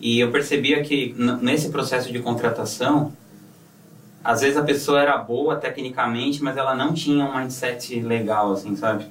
E 0.01 0.19
eu 0.19 0.31
percebia 0.31 0.83
que 0.83 1.15
nesse 1.43 1.69
processo 1.69 2.11
de 2.11 2.19
contratação, 2.21 3.13
às 4.25 4.41
vezes 4.41 4.57
a 4.57 4.63
pessoa 4.63 5.01
era 5.01 5.17
boa 5.19 5.57
tecnicamente, 5.57 6.43
mas 6.43 6.57
ela 6.57 6.75
não 6.75 6.95
tinha 6.95 7.25
um 7.25 7.37
mindset 7.37 8.01
legal, 8.01 8.53
assim, 8.53 8.75
sabe? 8.77 9.07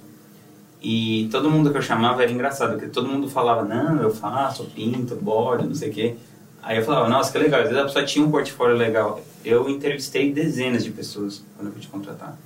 E 0.82 1.28
todo 1.32 1.50
mundo 1.50 1.72
que 1.72 1.78
eu 1.78 1.82
chamava 1.82 2.24
era 2.24 2.32
engraçado, 2.32 2.72
porque 2.72 2.88
todo 2.88 3.08
mundo 3.08 3.30
falava, 3.30 3.64
não, 3.64 4.02
eu 4.02 4.10
faço, 4.10 4.66
pinto, 4.66 5.16
bordo, 5.16 5.68
não 5.68 5.76
sei 5.76 5.90
o 5.90 5.94
quê. 5.94 6.16
Aí 6.64 6.78
eu 6.78 6.84
falava, 6.84 7.08
nossa, 7.08 7.32
que 7.32 7.38
legal, 7.38 7.62
às 7.62 7.68
vezes 7.68 7.82
a 7.82 7.86
pessoa 7.86 8.06
tinha 8.06 8.26
um 8.26 8.32
portfólio 8.32 8.76
legal. 8.76 9.22
Eu 9.46 9.70
entrevistei 9.70 10.32
dezenas 10.32 10.84
de 10.84 10.92
pessoas 10.92 11.44
quando 11.56 11.68
eu 11.68 11.74
fui 11.74 11.82
te 11.82 11.88
contratar. 11.88 12.38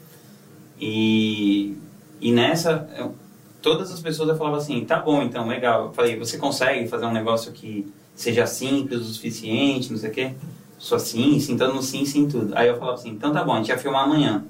E 0.80 1.78
e 2.24 2.32
nessa, 2.32 2.90
eu, 2.98 3.14
todas 3.62 3.92
as 3.92 4.00
pessoas 4.00 4.30
eu 4.30 4.38
falava 4.38 4.56
assim, 4.56 4.86
tá 4.86 4.98
bom, 4.98 5.22
então, 5.22 5.46
legal. 5.46 5.88
Eu 5.88 5.94
falei, 5.94 6.18
você 6.18 6.38
consegue 6.38 6.88
fazer 6.88 7.06
um 7.06 7.12
negócio 7.12 7.52
que 7.52 7.92
seja 8.16 8.46
simples 8.46 9.02
o 9.02 9.14
suficiente, 9.14 9.92
não 9.92 9.98
sei 9.98 10.10
o 10.10 10.14
quê? 10.14 10.32
Só 10.78 11.00
sim, 11.00 11.40
sim, 11.40 11.58
todo 11.58 11.74
mundo 11.74 11.84
sim, 11.84 12.06
sim, 12.06 12.28
tudo. 12.28 12.54
Aí 12.56 12.68
eu 12.68 12.78
falava 12.78 12.98
assim, 12.98 13.10
então 13.10 13.32
tá 13.32 13.44
bom, 13.44 13.54
a 13.54 13.58
gente 13.58 13.68
vai 13.68 13.78
filmar 13.78 14.04
amanhã. 14.04 14.46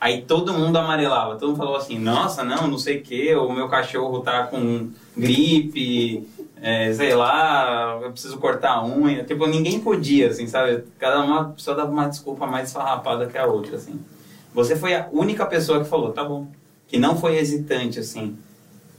Aí 0.00 0.22
todo 0.22 0.52
mundo 0.52 0.76
amarelava, 0.76 1.36
todo 1.36 1.50
mundo 1.50 1.58
falou 1.58 1.76
assim, 1.76 1.98
nossa, 1.98 2.42
não, 2.42 2.66
não 2.66 2.78
sei 2.78 2.98
o 2.98 3.02
que, 3.02 3.34
o 3.34 3.52
meu 3.52 3.68
cachorro 3.68 4.20
tá 4.20 4.44
com 4.44 4.90
gripe, 5.16 6.26
é, 6.60 6.92
sei 6.92 7.14
lá, 7.14 7.98
eu 8.02 8.12
preciso 8.12 8.38
cortar 8.38 8.74
a 8.74 8.86
unha. 8.86 9.24
Tipo, 9.24 9.46
ninguém 9.46 9.80
podia, 9.80 10.28
assim, 10.28 10.46
sabe? 10.46 10.84
Cada 10.98 11.20
uma 11.20 11.50
pessoa 11.50 11.76
dava 11.76 11.90
uma 11.90 12.08
desculpa 12.08 12.46
mais 12.46 12.72
farrapada 12.72 13.26
que 13.26 13.36
a 13.36 13.46
outra, 13.46 13.76
assim. 13.76 14.00
Você 14.54 14.76
foi 14.76 14.94
a 14.94 15.08
única 15.12 15.44
pessoa 15.46 15.82
que 15.82 15.88
falou, 15.88 16.12
tá 16.12 16.22
bom, 16.22 16.46
que 16.86 16.98
não 16.98 17.16
foi 17.16 17.36
hesitante, 17.36 17.98
assim. 17.98 18.36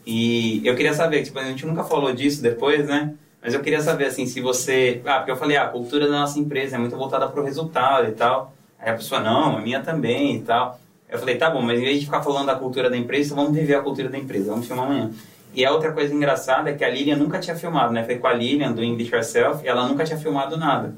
E 0.05 0.61
eu 0.65 0.75
queria 0.75 0.93
saber, 0.93 1.23
tipo, 1.23 1.39
a 1.39 1.43
gente 1.45 1.65
nunca 1.65 1.83
falou 1.83 2.13
disso 2.13 2.41
depois, 2.41 2.85
né? 2.85 3.13
Mas 3.43 3.53
eu 3.53 3.59
queria 3.59 3.81
saber, 3.81 4.05
assim, 4.05 4.25
se 4.25 4.39
você... 4.39 5.01
Ah, 5.05 5.17
porque 5.17 5.31
eu 5.31 5.35
falei, 5.35 5.57
ah, 5.57 5.65
a 5.65 5.67
cultura 5.67 6.07
da 6.07 6.19
nossa 6.19 6.39
empresa 6.39 6.77
é 6.77 6.79
muito 6.79 6.95
voltada 6.95 7.27
para 7.27 7.41
o 7.41 7.43
resultado 7.43 8.07
e 8.07 8.13
tal. 8.13 8.53
Aí 8.79 8.89
a 8.89 8.95
pessoa, 8.95 9.19
não, 9.19 9.57
a 9.57 9.61
minha 9.61 9.81
também 9.81 10.37
e 10.37 10.41
tal. 10.41 10.79
Eu 11.09 11.19
falei, 11.19 11.35
tá 11.35 11.49
bom, 11.49 11.61
mas 11.61 11.77
em 11.77 11.83
vez 11.83 11.99
de 11.99 12.05
ficar 12.05 12.21
falando 12.21 12.47
da 12.47 12.55
cultura 12.55 12.89
da 12.89 12.97
empresa, 12.97 13.35
vamos 13.35 13.53
viver 13.53 13.75
a 13.75 13.81
cultura 13.81 14.07
da 14.07 14.17
empresa, 14.17 14.49
vamos 14.49 14.65
filmar 14.65 14.85
amanhã. 14.85 15.11
E 15.53 15.63
a 15.63 15.71
outra 15.71 15.91
coisa 15.91 16.13
engraçada 16.13 16.69
é 16.69 16.73
que 16.73 16.83
a 16.83 16.89
Lilian 16.89 17.17
nunca 17.17 17.37
tinha 17.37 17.55
filmado, 17.55 17.93
né? 17.93 18.03
Foi 18.03 18.17
com 18.17 18.25
a 18.25 18.33
Lilian, 18.33 18.71
do 18.71 18.81
It 18.81 19.13
Yourself, 19.13 19.63
e 19.63 19.67
ela 19.67 19.87
nunca 19.87 20.03
tinha 20.03 20.17
filmado 20.17 20.57
nada. 20.57 20.95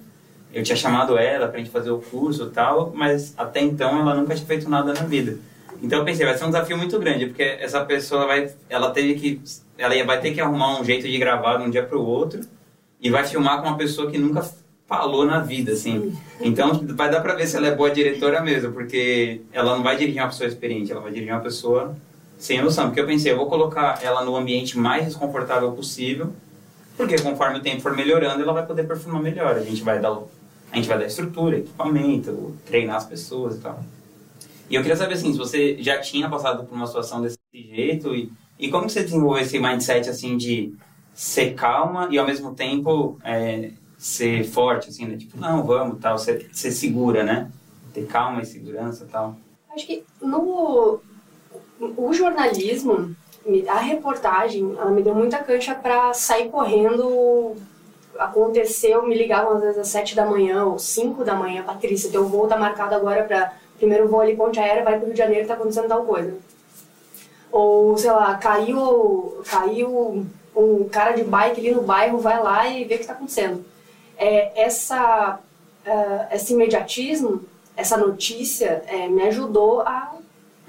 Eu 0.54 0.64
tinha 0.64 0.76
chamado 0.78 1.18
ela 1.18 1.50
pra 1.50 1.58
gente 1.58 1.70
fazer 1.70 1.92
o 1.92 1.98
curso 1.98 2.46
e 2.46 2.50
tal, 2.52 2.94
mas 2.96 3.34
até 3.38 3.60
então 3.60 4.00
ela 4.00 4.14
nunca 4.14 4.34
tinha 4.34 4.48
feito 4.48 4.70
nada 4.70 4.94
na 4.94 5.02
vida. 5.02 5.38
Então 5.82 6.00
eu 6.00 6.06
pensei, 6.06 6.26
vai 6.26 6.38
ser 6.38 6.46
um 6.46 6.50
desafio 6.50 6.78
muito 6.78 6.98
grande, 7.00 7.28
porque 7.28 7.44
essa 7.44 7.84
pessoa 7.84 8.26
vai, 8.26 8.52
ela 8.70 8.92
teve 8.92 9.16
que, 9.16 9.42
ela 9.78 10.04
vai 10.04 10.20
ter 10.20 10.34
que 10.34 10.42
arrumar 10.42 10.80
um 10.80 10.84
jeito 10.84 11.08
de 11.08 11.18
gravar 11.18 11.58
de 11.58 11.64
um 11.64 11.70
dia 11.70 11.84
para 11.84 11.98
o 11.98 12.06
outro 12.06 12.42
e 13.00 13.10
vai 13.10 13.26
filmar 13.26 13.62
com 13.62 13.68
uma 13.68 13.78
pessoa 13.78 14.10
que 14.10 14.18
nunca 14.18 14.44
falou 14.88 15.26
na 15.26 15.40
vida, 15.40 15.72
assim. 15.72 16.16
Então 16.40 16.74
vai 16.96 17.10
dar 17.10 17.22
para 17.22 17.34
ver 17.36 17.48
se 17.48 17.58
ela 17.58 17.68
é 17.68 17.76
boa 17.76 17.90
diretora 17.90 18.42
mesmo, 18.42 18.72
porque 18.72 19.42
ela 19.52 19.76
não 19.76 19.84
vai 19.84 19.98
dirigir 19.98 20.22
uma 20.22 20.30
pessoa 20.30 20.48
experiente, 20.48 20.92
ela 20.92 21.02
vai 21.02 21.12
dirigir 21.12 21.34
uma 21.34 21.42
pessoa 21.42 21.96
sem 22.38 22.62
noção. 22.62 22.86
Porque 22.86 23.02
eu 23.02 23.08
pensei, 23.08 23.32
eu 23.32 23.38
vou 23.38 23.48
colocar 23.48 24.00
ela 24.02 24.24
no 24.24 24.36
ambiente 24.36 24.78
mais 24.78 25.06
desconfortável 25.06 25.72
possível, 25.72 26.34
porque 26.96 27.20
conforme 27.20 27.60
o 27.60 27.62
tempo 27.62 27.82
for 27.82 27.96
melhorando, 27.96 28.42
ela 28.42 28.54
vai 28.54 28.66
poder 28.66 28.84
performar 28.84 29.22
melhor. 29.22 29.56
A 29.56 29.62
gente 29.62 29.84
vai 29.84 30.00
dar, 30.00 30.18
a 30.72 30.76
gente 30.76 30.88
vai 30.88 31.00
dar 31.00 31.06
estrutura, 31.06 31.58
equipamento, 31.58 32.56
treinar 32.66 32.98
as 32.98 33.06
pessoas 33.06 33.56
e 33.56 33.60
tal. 33.60 33.84
E 34.70 34.76
eu 34.76 34.82
queria 34.82 34.96
saber 34.96 35.14
assim, 35.14 35.32
se 35.32 35.38
você 35.38 35.78
já 35.80 36.00
tinha 36.00 36.30
passado 36.30 36.66
por 36.66 36.76
uma 36.76 36.88
situação 36.88 37.22
desse 37.22 37.38
jeito 37.54 38.16
e, 38.16 38.32
e 38.58 38.70
como 38.70 38.90
você 38.90 39.04
desenvolveu 39.04 39.44
esse 39.44 39.60
mindset 39.60 40.10
assim 40.10 40.38
de 40.38 40.74
ser 41.14 41.54
calma 41.54 42.08
e 42.12 42.18
ao 42.18 42.26
mesmo 42.26 42.54
tempo 42.54 43.18
é, 43.24 43.72
ser 43.98 44.44
forte, 44.44 44.90
assim, 44.90 45.06
né? 45.06 45.18
Tipo, 45.18 45.38
não, 45.40 45.64
vamos, 45.64 46.00
tal, 46.00 46.18
ser, 46.18 46.50
ser 46.52 46.72
segura, 46.72 47.24
né? 47.24 47.52
Ter 47.94 48.06
calma 48.06 48.42
e 48.42 48.46
segurança 48.46 49.08
tal. 49.10 49.38
Acho 49.74 49.86
que 49.86 50.04
no 50.22 51.00
o 51.80 52.14
jornalismo, 52.14 53.16
a 53.68 53.80
reportagem, 53.80 54.76
ela 54.78 54.92
me 54.92 55.02
deu 55.02 55.14
muita 55.14 55.40
cancha 55.40 55.76
para 55.76 56.14
sair 56.14 56.50
correndo. 56.50 57.56
Aconteceu, 58.18 59.06
me 59.06 59.16
ligavam 59.16 59.58
às 59.58 59.62
vezes 59.62 59.78
às 59.78 59.88
sete 59.90 60.16
da 60.16 60.26
manhã 60.26 60.64
ou 60.66 60.80
cinco 60.80 61.24
da 61.24 61.36
manhã, 61.36 61.64
Patrícia, 61.64 62.10
teu 62.10 62.26
voo 62.26 62.48
tá 62.48 62.58
marcado 62.58 62.96
agora 62.96 63.24
para 63.26 63.54
primeiro 63.78 64.08
voo 64.08 64.22
ali, 64.22 64.36
ponte 64.36 64.60
aérea, 64.60 64.84
vai 64.84 64.94
para 64.94 65.04
o 65.04 65.06
Rio 65.06 65.14
de 65.14 65.20
Janeiro, 65.20 65.48
tá 65.48 65.54
acontecendo 65.54 65.88
tal 65.88 66.04
coisa. 66.06 66.34
Ou, 67.52 67.98
sei 67.98 68.12
lá, 68.12 68.36
caiu, 68.36 69.42
caiu 69.46 70.26
um 70.56 70.90
cara 70.90 71.12
de 71.12 71.24
bike 71.24 71.60
ali 71.60 71.72
no 71.72 71.82
bairro, 71.82 72.18
vai 72.18 72.42
lá 72.42 72.68
e 72.68 72.86
vê 72.86 72.96
o 72.96 72.98
que 72.98 73.04
está 73.04 73.14
acontecendo. 73.14 73.64
É, 74.18 74.64
essa, 74.64 75.40
uh, 75.86 76.36
esse 76.36 76.54
imediatismo, 76.54 77.44
essa 77.76 77.98
notícia, 77.98 78.84
é, 78.88 79.08
me 79.08 79.24
ajudou 79.24 79.82
a 79.82 80.16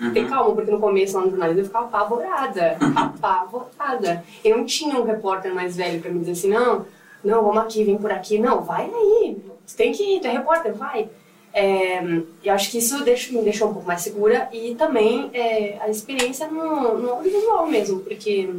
uhum. 0.01 0.13
ter 0.13 0.29
calma, 0.29 0.55
porque 0.55 0.71
no 0.71 0.81
começo 0.81 1.17
lá 1.17 1.25
no 1.25 1.31
jornalismo 1.31 1.63
eu 1.63 1.67
ficava 1.67 1.87
apavorada, 1.87 2.77
apavorada. 2.97 4.25
Eu 4.45 4.59
não 4.59 4.65
tinha 4.65 5.01
um 5.01 5.05
repórter 5.05 5.55
mais 5.55 5.77
velho 5.77 6.01
para 6.01 6.11
me 6.11 6.21
dizer 6.21 6.33
assim, 6.33 6.49
não, 6.49 6.87
não, 7.23 7.43
vamos 7.43 7.59
aqui, 7.59 7.85
vem 7.85 7.99
por 7.99 8.11
aqui. 8.11 8.39
Não, 8.39 8.63
vai 8.63 8.85
aí, 8.85 9.37
você 9.65 9.77
tem 9.77 9.93
que 9.93 10.17
ir, 10.17 10.21
tu 10.21 10.27
é 10.27 10.33
repórter, 10.33 10.75
vai. 10.75 11.09
É, 11.59 12.03
eu 12.45 12.53
acho 12.53 12.71
que 12.71 12.77
isso 12.77 13.03
deixa, 13.03 13.33
me 13.33 13.41
deixou 13.43 13.71
um 13.71 13.73
pouco 13.73 13.89
mais 13.89 14.03
segura 14.03 14.47
e 14.53 14.75
também 14.75 15.31
é, 15.33 15.79
a 15.81 15.89
experiência 15.89 16.47
no, 16.49 16.99
no 16.99 17.11
audiovisual 17.15 17.67
mesmo, 17.67 18.01
porque 18.01 18.51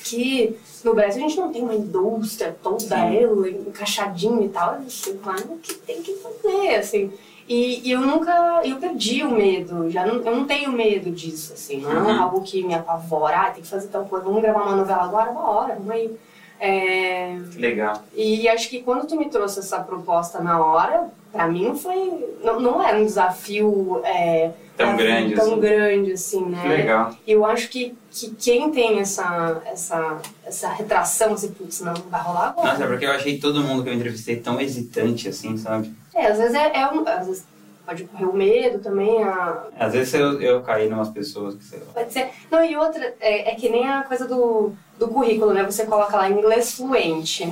aqui 0.00 0.56
no 0.82 0.94
Brasil 0.94 1.22
a 1.22 1.28
gente 1.28 1.38
não 1.38 1.52
tem 1.52 1.62
uma 1.62 1.74
indústria 1.74 2.56
toda 2.62 2.96
ela 2.96 3.50
encaixadinha 3.50 4.46
e 4.46 4.48
tal. 4.48 4.80
Você 4.82 5.12
vai 5.14 5.38
no 5.44 5.58
que 5.58 5.74
tem 5.74 6.02
que 6.02 6.14
fazer, 6.14 6.76
assim. 6.76 7.12
E, 7.46 7.86
e 7.86 7.92
eu 7.92 8.00
nunca, 8.00 8.60
eu 8.64 8.76
perdi 8.76 9.22
o 9.24 9.30
medo, 9.30 9.90
já 9.90 10.06
não, 10.06 10.16
eu 10.16 10.36
não 10.36 10.44
tenho 10.46 10.70
medo 10.70 11.10
disso, 11.10 11.54
assim, 11.54 11.80
não 11.80 12.08
é 12.10 12.12
Uhum. 12.12 12.22
algo 12.22 12.40
que 12.42 12.62
me 12.62 12.74
apavora, 12.74 13.36
ah, 13.38 13.50
tem 13.50 13.62
que 13.62 13.68
fazer 13.68 13.88
tal 13.88 14.04
coisa, 14.04 14.26
vamos 14.26 14.42
gravar 14.42 14.64
uma 14.64 14.76
novela 14.76 15.02
agora, 15.04 15.32
bora, 15.32 15.74
vamos 15.74 15.90
aí. 15.90 16.10
É, 16.10 16.14
Que 16.58 17.58
legal. 17.58 18.02
e 18.14 18.48
acho 18.48 18.68
que 18.68 18.82
quando 18.82 19.06
tu 19.06 19.16
me 19.16 19.28
trouxe 19.28 19.60
essa 19.60 19.80
proposta 19.80 20.40
na 20.40 20.64
hora, 20.64 21.08
pra 21.32 21.46
mim 21.46 21.74
foi, 21.76 22.36
não, 22.42 22.58
não 22.60 22.82
era 22.82 22.98
um 22.98 23.04
desafio 23.04 24.00
é, 24.04 24.50
Tão 24.78 24.90
é, 24.90 24.96
grande 24.96 25.34
tão 25.34 25.44
assim. 25.44 25.60
grande 25.60 26.12
assim, 26.12 26.44
né? 26.46 26.62
Que 26.62 26.68
legal. 26.68 27.10
E 27.26 27.32
eu 27.32 27.44
acho 27.44 27.68
que, 27.68 27.96
que 28.12 28.30
quem 28.36 28.70
tem 28.70 29.00
essa, 29.00 29.60
essa, 29.66 30.18
essa 30.46 30.68
retração, 30.72 31.32
assim, 31.32 31.50
putz, 31.50 31.80
não 31.80 31.94
vai 32.08 32.22
rolar 32.22 32.50
agora. 32.50 32.68
Nossa, 32.68 32.84
é 32.84 32.86
porque 32.86 33.04
eu 33.04 33.10
achei 33.10 33.38
todo 33.38 33.60
mundo 33.60 33.82
que 33.82 33.88
eu 33.88 33.94
entrevistei 33.94 34.36
tão 34.36 34.60
hesitante 34.60 35.28
assim, 35.28 35.56
sabe? 35.56 35.92
É, 36.14 36.28
às 36.28 36.38
vezes 36.38 36.54
é, 36.54 36.80
é 36.80 36.86
um, 36.92 37.06
às 37.08 37.26
vezes 37.26 37.44
pode 37.88 38.04
correr 38.04 38.26
o 38.26 38.34
medo 38.34 38.80
também, 38.80 39.24
a, 39.24 39.62
Às 39.78 39.94
vezes 39.94 40.12
eu, 40.12 40.42
eu 40.42 40.60
caí 40.60 40.86
em 40.86 40.92
umas 40.92 41.08
pessoas 41.08 41.54
que 41.54 41.64
sei 41.64 41.78
lá. 41.78 41.86
pode 41.94 42.12
ser. 42.12 42.28
Não, 42.50 42.62
e 42.62 42.76
outra, 42.76 43.14
é, 43.18 43.50
é 43.50 43.54
que 43.54 43.70
nem 43.70 43.88
a 43.88 44.02
coisa 44.02 44.28
do, 44.28 44.74
do 44.98 45.08
currículo, 45.08 45.54
né? 45.54 45.64
Você 45.64 45.86
coloca 45.86 46.14
lá 46.14 46.28
inglês 46.28 46.74
fluente. 46.74 47.44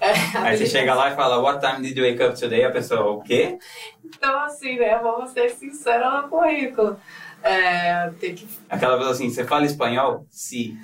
É, 0.00 0.08
Aí 0.40 0.56
você 0.56 0.64
chega 0.64 0.94
lá 0.94 1.12
e 1.12 1.14
fala, 1.14 1.38
What 1.38 1.60
time 1.60 1.86
did 1.86 1.98
you 1.98 2.04
wake 2.04 2.22
up 2.22 2.40
today? 2.40 2.64
A 2.64 2.70
pessoa, 2.70 3.10
o 3.10 3.22
quê? 3.22 3.58
Então, 4.02 4.40
assim, 4.40 4.78
né? 4.78 4.98
Vamos 5.02 5.32
ser 5.32 5.50
sinceros 5.50 6.22
no 6.22 6.28
currículo. 6.30 6.96
É, 7.42 8.10
tem 8.18 8.34
que 8.34 8.48
Aquela 8.70 8.96
pessoa 8.96 9.12
assim, 9.12 9.28
você 9.28 9.44
fala 9.44 9.66
espanhol? 9.66 10.24
Sim. 10.30 10.78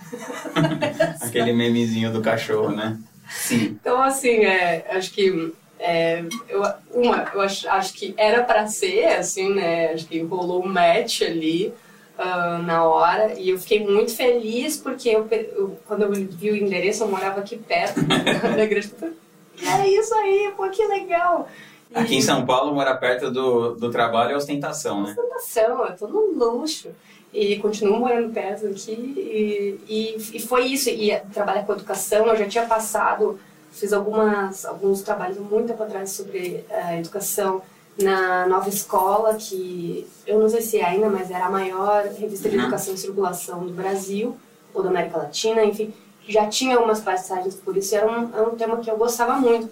Aquele 1.22 1.54
memezinho 1.54 2.12
do 2.12 2.20
cachorro, 2.20 2.70
né? 2.70 2.98
Sim. 3.30 3.78
Então, 3.80 4.02
assim, 4.02 4.44
é, 4.44 4.84
acho 4.90 5.10
que. 5.12 5.54
É, 5.80 6.22
eu, 6.48 6.62
uma, 6.92 7.30
eu 7.34 7.40
acho, 7.40 7.68
acho 7.68 7.94
que 7.94 8.14
era 8.16 8.44
pra 8.44 8.66
ser, 8.66 9.06
assim, 9.06 9.54
né? 9.54 9.92
Acho 9.92 10.06
que 10.06 10.20
rolou 10.20 10.62
um 10.64 10.68
match 10.68 11.22
ali 11.22 11.72
ah, 12.18 12.58
na 12.62 12.84
hora. 12.84 13.32
E 13.38 13.48
eu 13.50 13.58
fiquei 13.58 13.82
muito 13.84 14.14
feliz 14.14 14.76
porque 14.76 15.08
eu, 15.08 15.26
eu- 15.30 15.78
quando 15.88 16.02
eu 16.02 16.12
vi 16.12 16.50
o 16.50 16.56
endereço, 16.56 17.02
eu 17.04 17.08
morava 17.08 17.40
aqui 17.40 17.56
perto 17.56 18.00
da 18.02 18.62
igreja. 18.64 18.90
É 19.62 19.86
isso 19.88 20.14
aí, 20.14 20.52
pô, 20.56 20.66
que 20.70 20.82
legal! 20.86 21.46
E- 21.90 21.98
Aqui 21.98 22.16
em 22.16 22.22
São 22.22 22.46
Paulo, 22.46 22.72
morar 22.72 22.94
perto 22.96 23.30
do, 23.30 23.74
do 23.74 23.90
trabalho 23.90 24.32
é 24.32 24.36
ostentação, 24.36 25.02
né? 25.02 25.10
ostentação, 25.10 25.84
eu 25.86 25.96
tô 25.98 26.08
no 26.08 26.32
luxo. 26.32 26.88
E 27.32 27.56
continuo 27.58 27.98
morando 28.00 28.32
perto 28.32 28.66
aqui. 28.68 28.90
E, 28.92 29.78
e, 29.86 30.36
e 30.36 30.40
foi 30.40 30.64
isso. 30.66 30.88
E 30.88 31.14
trabalhar 31.32 31.64
com 31.64 31.74
educação, 31.74 32.26
eu 32.26 32.36
já 32.36 32.48
tinha 32.48 32.64
passado, 32.64 33.38
fiz 33.72 33.92
algumas, 33.92 34.64
alguns 34.64 35.02
trabalhos 35.02 35.38
muito 35.38 35.68
tempo 35.68 35.82
atrás 35.82 36.10
sobre 36.10 36.64
eh, 36.68 36.98
educação 36.98 37.62
na 38.00 38.46
Nova 38.46 38.68
Escola, 38.68 39.34
que 39.34 40.06
eu 40.26 40.38
não 40.38 40.48
sei 40.48 40.62
se 40.62 40.78
é 40.78 40.84
ainda, 40.84 41.08
mas 41.08 41.30
era 41.30 41.46
a 41.46 41.50
maior 41.50 42.04
revista 42.06 42.48
de 42.48 42.56
Uhum. 42.56 42.62
educação 42.62 42.94
em 42.94 42.96
circulação 42.96 43.66
do 43.66 43.72
Brasil, 43.72 44.36
ou 44.72 44.82
da 44.82 44.88
América 44.88 45.18
Latina, 45.18 45.64
enfim. 45.64 45.92
Já 46.28 46.46
tinha 46.48 46.76
algumas 46.76 47.00
passagens 47.00 47.54
por 47.56 47.76
isso, 47.76 47.94
e 47.94 47.98
era 47.98 48.06
um, 48.10 48.30
era 48.32 48.48
um 48.48 48.56
tema 48.56 48.76
que 48.78 48.90
eu 48.90 48.96
gostava 48.96 49.34
muito. 49.36 49.68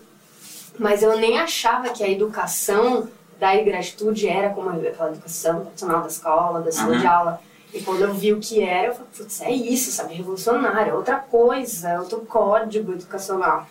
Mas 0.78 1.02
eu 1.02 1.16
nem 1.18 1.38
achava 1.38 1.88
que 1.90 2.02
a 2.04 2.08
educação 2.08 3.08
da 3.38 3.54
gratitude 3.62 4.28
era 4.28 4.50
como 4.50 4.68
aquela 4.70 5.10
educação 5.10 5.60
tradicional 5.60 6.00
da 6.02 6.08
escola, 6.08 6.60
da 6.60 6.72
sala 6.72 6.92
Uhum. 6.92 6.98
de 6.98 7.06
aula. 7.06 7.40
E 7.72 7.80
quando 7.82 8.00
eu 8.02 8.14
vi 8.14 8.32
o 8.32 8.40
que 8.40 8.62
era, 8.62 8.88
eu 8.88 8.92
falei, 8.94 9.08
putz, 9.16 9.40
é 9.42 9.50
isso, 9.52 9.90
sabe? 9.92 10.14
Revolucionário, 10.14 10.90
é 10.90 10.94
outra 10.94 11.16
coisa, 11.18 11.88
é 11.90 12.00
outro 12.00 12.20
código 12.20 12.92
educacional. 12.92 13.66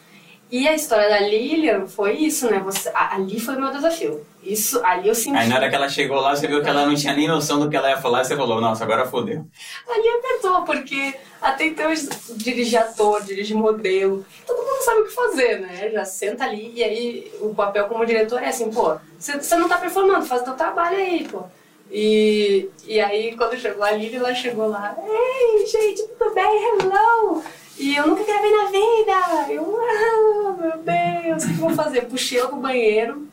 E 0.49 0.65
a 0.65 0.73
história 0.73 1.09
da 1.09 1.19
Lilian 1.19 1.87
foi 1.87 2.13
isso, 2.13 2.49
né? 2.49 2.59
Você, 2.59 2.87
a- 2.93 3.15
ali 3.15 3.37
foi 3.39 3.55
o 3.55 3.59
meu 3.61 3.69
desafio. 3.71 4.25
Isso, 4.41 4.79
ali 4.85 5.09
eu 5.09 5.15
senti. 5.15 5.35
Aí 5.37 5.49
na 5.49 5.55
hora 5.57 5.69
que 5.69 5.75
ela 5.75 5.89
chegou 5.89 6.21
lá, 6.21 6.33
você 6.33 6.47
viu 6.47 6.61
que 6.63 6.69
ela 6.69 6.85
não 6.85 6.95
tinha 6.95 7.13
nem 7.13 7.27
noção 7.27 7.59
do 7.59 7.69
que 7.69 7.75
ela 7.75 7.89
ia 7.89 7.97
falar, 7.97 8.23
você 8.23 8.33
falou, 8.33 8.61
nossa, 8.61 8.85
agora 8.85 9.05
fodeu. 9.05 9.45
Ali 9.89 10.07
apertou, 10.07 10.61
porque 10.63 11.15
até 11.41 11.65
então 11.65 11.91
eu 11.91 11.97
dirigi 12.37 12.77
ator, 12.77 13.21
dirigi 13.23 13.53
modelo, 13.53 14.25
todo 14.45 14.57
mundo 14.57 14.81
sabe 14.85 15.01
o 15.01 15.05
que 15.05 15.13
fazer, 15.13 15.59
né? 15.59 15.89
Já 15.91 16.05
senta 16.05 16.45
ali 16.45 16.71
e 16.75 16.81
aí 16.81 17.31
o 17.41 17.53
papel 17.53 17.85
como 17.89 18.05
diretor 18.05 18.41
é 18.41 18.47
assim, 18.47 18.71
pô, 18.71 18.95
você 19.19 19.55
não 19.57 19.67
tá 19.67 19.77
performando, 19.77 20.25
faz 20.25 20.43
o 20.43 20.45
teu 20.45 20.53
trabalho 20.53 20.95
aí, 20.95 21.27
pô. 21.29 21.43
E, 21.91 22.69
e 22.85 23.01
aí 23.01 23.35
quando 23.35 23.57
chegou 23.59 23.83
a 23.83 23.91
Lili, 23.91 24.15
ela 24.15 24.33
chegou 24.33 24.67
lá, 24.67 24.95
ei, 25.05 25.65
gente, 25.65 26.03
tudo 26.17 26.33
bem? 26.33 26.43
Hello! 26.79 27.43
E 27.77 27.95
eu 27.95 28.07
nunca 28.07 28.23
gravei 28.23 28.51
na 28.51 28.65
vida! 28.65 29.51
Eu, 29.53 29.77
ah, 29.79 30.55
meu 30.59 30.77
Deus, 30.79 31.43
o 31.43 31.47
que 31.47 31.53
eu 31.53 31.57
vou 31.57 31.69
fazer? 31.71 32.01
Puxei 32.07 32.39
ela 32.39 32.49
pro 32.49 32.57
banheiro 32.57 33.27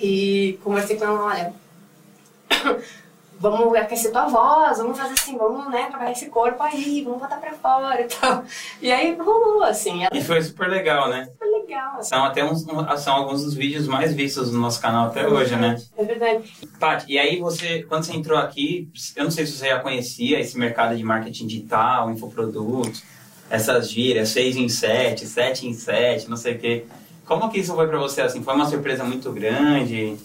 e 0.00 0.58
conversei 0.62 0.96
com 0.96 1.04
ela, 1.04 1.24
olha, 1.24 1.54
vamos 3.38 3.76
aquecer 3.76 4.12
tua 4.12 4.26
voz, 4.26 4.78
vamos 4.78 4.96
fazer 4.96 5.14
assim, 5.18 5.36
vamos, 5.36 5.68
né, 5.70 5.86
trabalhar 5.88 6.12
esse 6.12 6.26
corpo 6.26 6.62
aí, 6.62 7.02
vamos 7.02 7.20
botar 7.20 7.36
pra 7.36 7.52
fora 7.52 8.00
e 8.00 8.04
tal. 8.04 8.44
E 8.80 8.92
aí 8.92 9.14
rolou, 9.16 9.62
assim, 9.64 10.04
era 10.04 10.16
E 10.16 10.22
foi 10.22 10.40
super 10.40 10.68
legal, 10.68 11.08
né? 11.08 11.26
super 11.32 11.46
legal. 11.46 11.96
Assim. 11.98 12.10
São 12.10 12.24
até 12.24 12.44
uns, 12.44 12.64
são 12.98 13.14
alguns 13.14 13.42
dos 13.42 13.54
vídeos 13.54 13.88
mais 13.88 14.14
vistos 14.14 14.52
no 14.52 14.60
nosso 14.60 14.80
canal 14.80 15.06
até 15.06 15.26
hoje, 15.26 15.56
né? 15.56 15.80
É 15.96 16.04
verdade. 16.04 16.52
Paty, 16.78 17.12
e 17.12 17.18
aí 17.18 17.40
você, 17.40 17.82
quando 17.82 18.04
você 18.04 18.14
entrou 18.14 18.38
aqui, 18.38 18.88
eu 19.16 19.24
não 19.24 19.30
sei 19.30 19.46
se 19.46 19.52
você 19.52 19.68
já 19.68 19.80
conhecia 19.80 20.38
esse 20.40 20.56
mercado 20.56 20.96
de 20.96 21.02
marketing 21.02 21.46
digital, 21.46 22.10
infoprodutos, 22.10 23.02
essas 23.50 23.90
gírias, 23.90 24.30
6 24.30 24.56
em 24.56 24.68
7, 24.68 25.26
7 25.26 25.66
em 25.66 25.74
7, 25.74 26.28
não 26.28 26.36
sei 26.36 26.54
o 26.54 26.58
quê. 26.58 26.84
Como 27.24 27.50
que 27.50 27.60
isso 27.60 27.74
foi 27.74 27.86
pra 27.86 27.98
você, 27.98 28.22
assim? 28.22 28.42
Foi 28.42 28.54
uma 28.54 28.68
surpresa 28.68 29.04
muito 29.04 29.32
grande? 29.32 30.16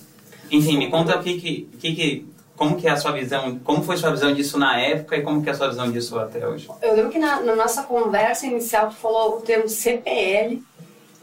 Enfim, 0.51 0.77
me 0.77 0.89
conta 0.89 1.17
o 1.17 1.23
que 1.23 1.39
que, 1.39 1.69
que, 1.79 1.95
que 1.95 2.25
como 2.59 2.75
que 2.75 2.87
é 2.87 2.91
a 2.91 2.97
sua 2.97 3.13
visão, 3.13 3.57
como 3.59 3.83
foi 3.83 3.95
sua 3.95 4.11
visão 4.11 4.33
disso 4.33 4.59
na 4.59 4.77
época 4.77 5.15
e 5.15 5.21
como 5.21 5.41
que 5.41 5.49
é 5.49 5.53
a 5.53 5.55
sua 5.55 5.69
visão 5.69 5.89
disso 5.89 6.19
até 6.19 6.45
hoje? 6.45 6.67
Eu 6.81 6.93
lembro 6.93 7.09
que 7.09 7.17
na, 7.17 7.39
na 7.39 7.55
nossa 7.55 7.83
conversa 7.83 8.45
inicial 8.45 8.89
tu 8.89 8.95
falou 8.95 9.37
o 9.37 9.41
termo 9.41 9.69
CPL 9.69 10.61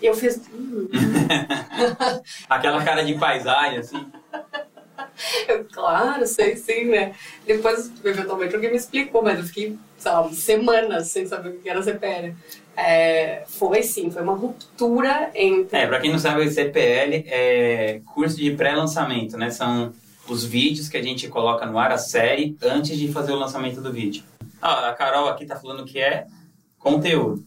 e 0.01 0.07
eu 0.07 0.15
fiz. 0.15 0.41
Hum, 0.53 0.89
Aquela 2.49 2.83
cara 2.83 3.05
de 3.05 3.15
paisagem, 3.19 3.79
assim. 3.79 4.07
eu, 5.49 5.67
claro, 5.71 6.27
sei 6.27 6.57
sim, 6.57 6.87
né? 6.87 7.15
Depois, 7.47 7.91
eventualmente, 8.03 8.55
alguém 8.55 8.71
me 8.71 8.77
explicou, 8.77 9.23
mas 9.23 9.39
eu 9.39 9.45
fiquei, 9.45 9.77
sei 9.99 10.13
lá, 10.13 10.29
semanas 10.33 11.09
sem 11.09 11.27
saber 11.27 11.51
o 11.51 11.59
que 11.59 11.69
era 11.69 11.83
CPL. 11.83 12.35
É, 12.77 13.45
foi 13.47 13.83
sim, 13.83 14.11
foi 14.11 14.23
uma 14.23 14.35
ruptura 14.35 15.31
entre. 15.35 15.79
É, 15.79 15.87
pra 15.87 15.99
quem 15.99 16.13
não 16.13 16.19
sabe, 16.19 16.43
o 16.43 16.51
CPL 16.51 17.25
é 17.27 18.01
curso 18.15 18.37
de 18.37 18.51
pré-lançamento, 18.51 19.37
né? 19.37 19.51
São 19.51 19.93
os 20.29 20.45
vídeos 20.45 20.89
que 20.89 20.97
a 20.97 21.03
gente 21.03 21.29
coloca 21.29 21.65
no 21.65 21.79
ar, 21.79 21.93
a 21.93 21.99
série, 21.99 22.57
antes 22.63 22.99
de 22.99 23.09
fazer 23.11 23.33
o 23.33 23.37
lançamento 23.37 23.81
do 23.81 23.93
vídeo. 23.93 24.23
Ah, 24.61 24.91
a 24.91 24.93
Carol 24.93 25.29
aqui 25.29 25.47
tá 25.47 25.57
falando 25.57 25.85
que 25.85 25.99
é 25.99 26.27
conteúdo. 26.79 27.43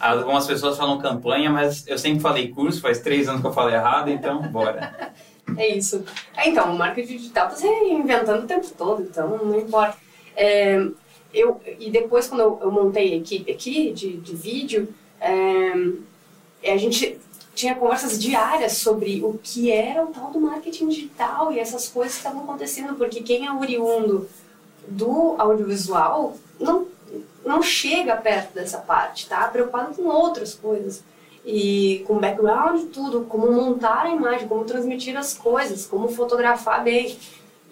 Algumas 0.00 0.46
pessoas 0.46 0.76
falam 0.76 0.98
campanha, 0.98 1.50
mas 1.50 1.86
eu 1.86 1.98
sempre 1.98 2.20
falei 2.20 2.48
curso, 2.48 2.80
faz 2.80 3.00
três 3.00 3.28
anos 3.28 3.40
que 3.40 3.46
eu 3.46 3.52
falei 3.52 3.74
errado, 3.74 4.10
então 4.10 4.40
bora. 4.48 5.12
É 5.58 5.76
isso. 5.76 6.02
É, 6.34 6.48
então, 6.48 6.74
o 6.74 6.78
marketing 6.78 7.18
digital 7.18 7.48
está 7.48 7.58
se 7.58 7.66
reinventando 7.66 8.44
o 8.44 8.46
tempo 8.46 8.66
todo, 8.78 9.02
então 9.02 9.36
não 9.44 9.58
importa. 9.58 9.96
É, 10.34 10.82
eu, 11.34 11.60
e 11.78 11.90
depois, 11.90 12.28
quando 12.28 12.40
eu, 12.40 12.58
eu 12.62 12.70
montei 12.70 13.12
a 13.12 13.16
equipe 13.16 13.50
aqui 13.50 13.92
de, 13.92 14.16
de 14.16 14.36
vídeo, 14.36 14.88
é, 15.20 15.72
a 16.72 16.76
gente 16.76 17.18
tinha 17.54 17.74
conversas 17.74 18.20
diárias 18.20 18.78
sobre 18.78 19.22
o 19.22 19.38
que 19.42 19.70
era 19.70 20.04
o 20.04 20.08
tal 20.08 20.30
do 20.30 20.40
marketing 20.40 20.88
digital 20.88 21.52
e 21.52 21.58
essas 21.58 21.88
coisas 21.88 22.14
que 22.14 22.18
estavam 22.18 22.42
acontecendo, 22.42 22.94
porque 22.94 23.22
quem 23.22 23.46
é 23.46 23.52
oriundo 23.52 24.28
do 24.88 25.34
audiovisual 25.38 26.36
não, 26.58 26.86
não 27.44 27.62
chega 27.62 28.16
perto 28.16 28.54
dessa 28.54 28.78
parte, 28.78 29.28
tá? 29.28 29.46
Preocupado 29.48 29.94
com 29.94 30.04
outras 30.04 30.54
coisas 30.54 31.02
e 31.44 32.02
com 32.06 32.18
background 32.18 32.90
tudo, 32.92 33.26
como 33.28 33.52
montar 33.52 34.06
a 34.06 34.10
imagem, 34.10 34.48
como 34.48 34.64
transmitir 34.64 35.16
as 35.16 35.34
coisas, 35.34 35.86
como 35.86 36.08
fotografar 36.08 36.82
bem. 36.82 37.16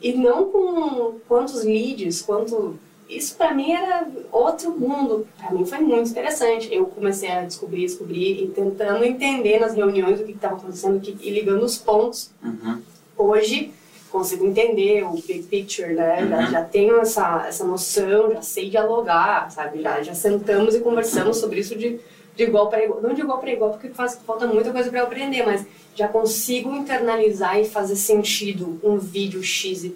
E 0.02 0.12
não 0.12 0.50
com 0.50 1.18
quantos 1.28 1.64
leads, 1.64 2.20
quanto. 2.22 2.78
Isso 3.16 3.36
para 3.36 3.52
mim 3.54 3.72
era 3.72 4.06
outro 4.30 4.70
mundo. 4.72 5.26
Para 5.38 5.50
mim 5.52 5.64
foi 5.66 5.78
muito 5.80 6.10
interessante. 6.10 6.72
Eu 6.72 6.86
comecei 6.86 7.30
a 7.30 7.42
descobrir, 7.44 7.82
descobrir 7.82 8.42
e 8.42 8.46
tentando 8.48 9.04
entender 9.04 9.58
nas 9.60 9.74
reuniões 9.74 10.20
o 10.20 10.24
que 10.24 10.32
estava 10.32 10.56
acontecendo 10.56 10.98
que- 11.00 11.16
e 11.20 11.30
ligando 11.30 11.62
os 11.62 11.76
pontos. 11.76 12.30
Uhum. 12.42 12.80
Hoje 13.16 13.72
consigo 14.10 14.46
entender 14.46 15.04
o 15.04 15.12
big 15.12 15.42
picture, 15.44 15.94
né? 15.94 16.26
Já, 16.28 16.38
Uhum. 16.38 16.50
já 16.50 16.64
tenho 16.64 17.00
essa, 17.00 17.44
essa 17.46 17.64
noção, 17.64 18.32
já 18.32 18.42
sei 18.42 18.68
dialogar, 18.70 19.50
sabe? 19.50 19.80
Já, 19.82 20.02
já 20.02 20.14
sentamos 20.14 20.74
e 20.74 20.80
conversamos 20.80 21.38
sobre 21.38 21.60
isso 21.60 21.74
de, 21.76 21.98
de 22.34 22.44
igual 22.44 22.68
para 22.68 22.84
igual. 22.84 23.00
Não 23.00 23.14
de 23.14 23.20
igual 23.20 23.38
para 23.38 23.52
igual, 23.52 23.70
porque 23.70 23.88
faz, 23.90 24.18
falta 24.26 24.46
muita 24.46 24.72
coisa 24.72 24.90
para 24.90 25.00
eu 25.00 25.04
aprender, 25.04 25.44
mas 25.44 25.66
já 25.94 26.08
consigo 26.08 26.74
internalizar 26.74 27.58
e 27.58 27.68
fazer 27.68 27.96
sentido 27.96 28.80
um 28.82 28.98
vídeo 28.98 29.42
XYZ 29.42 29.92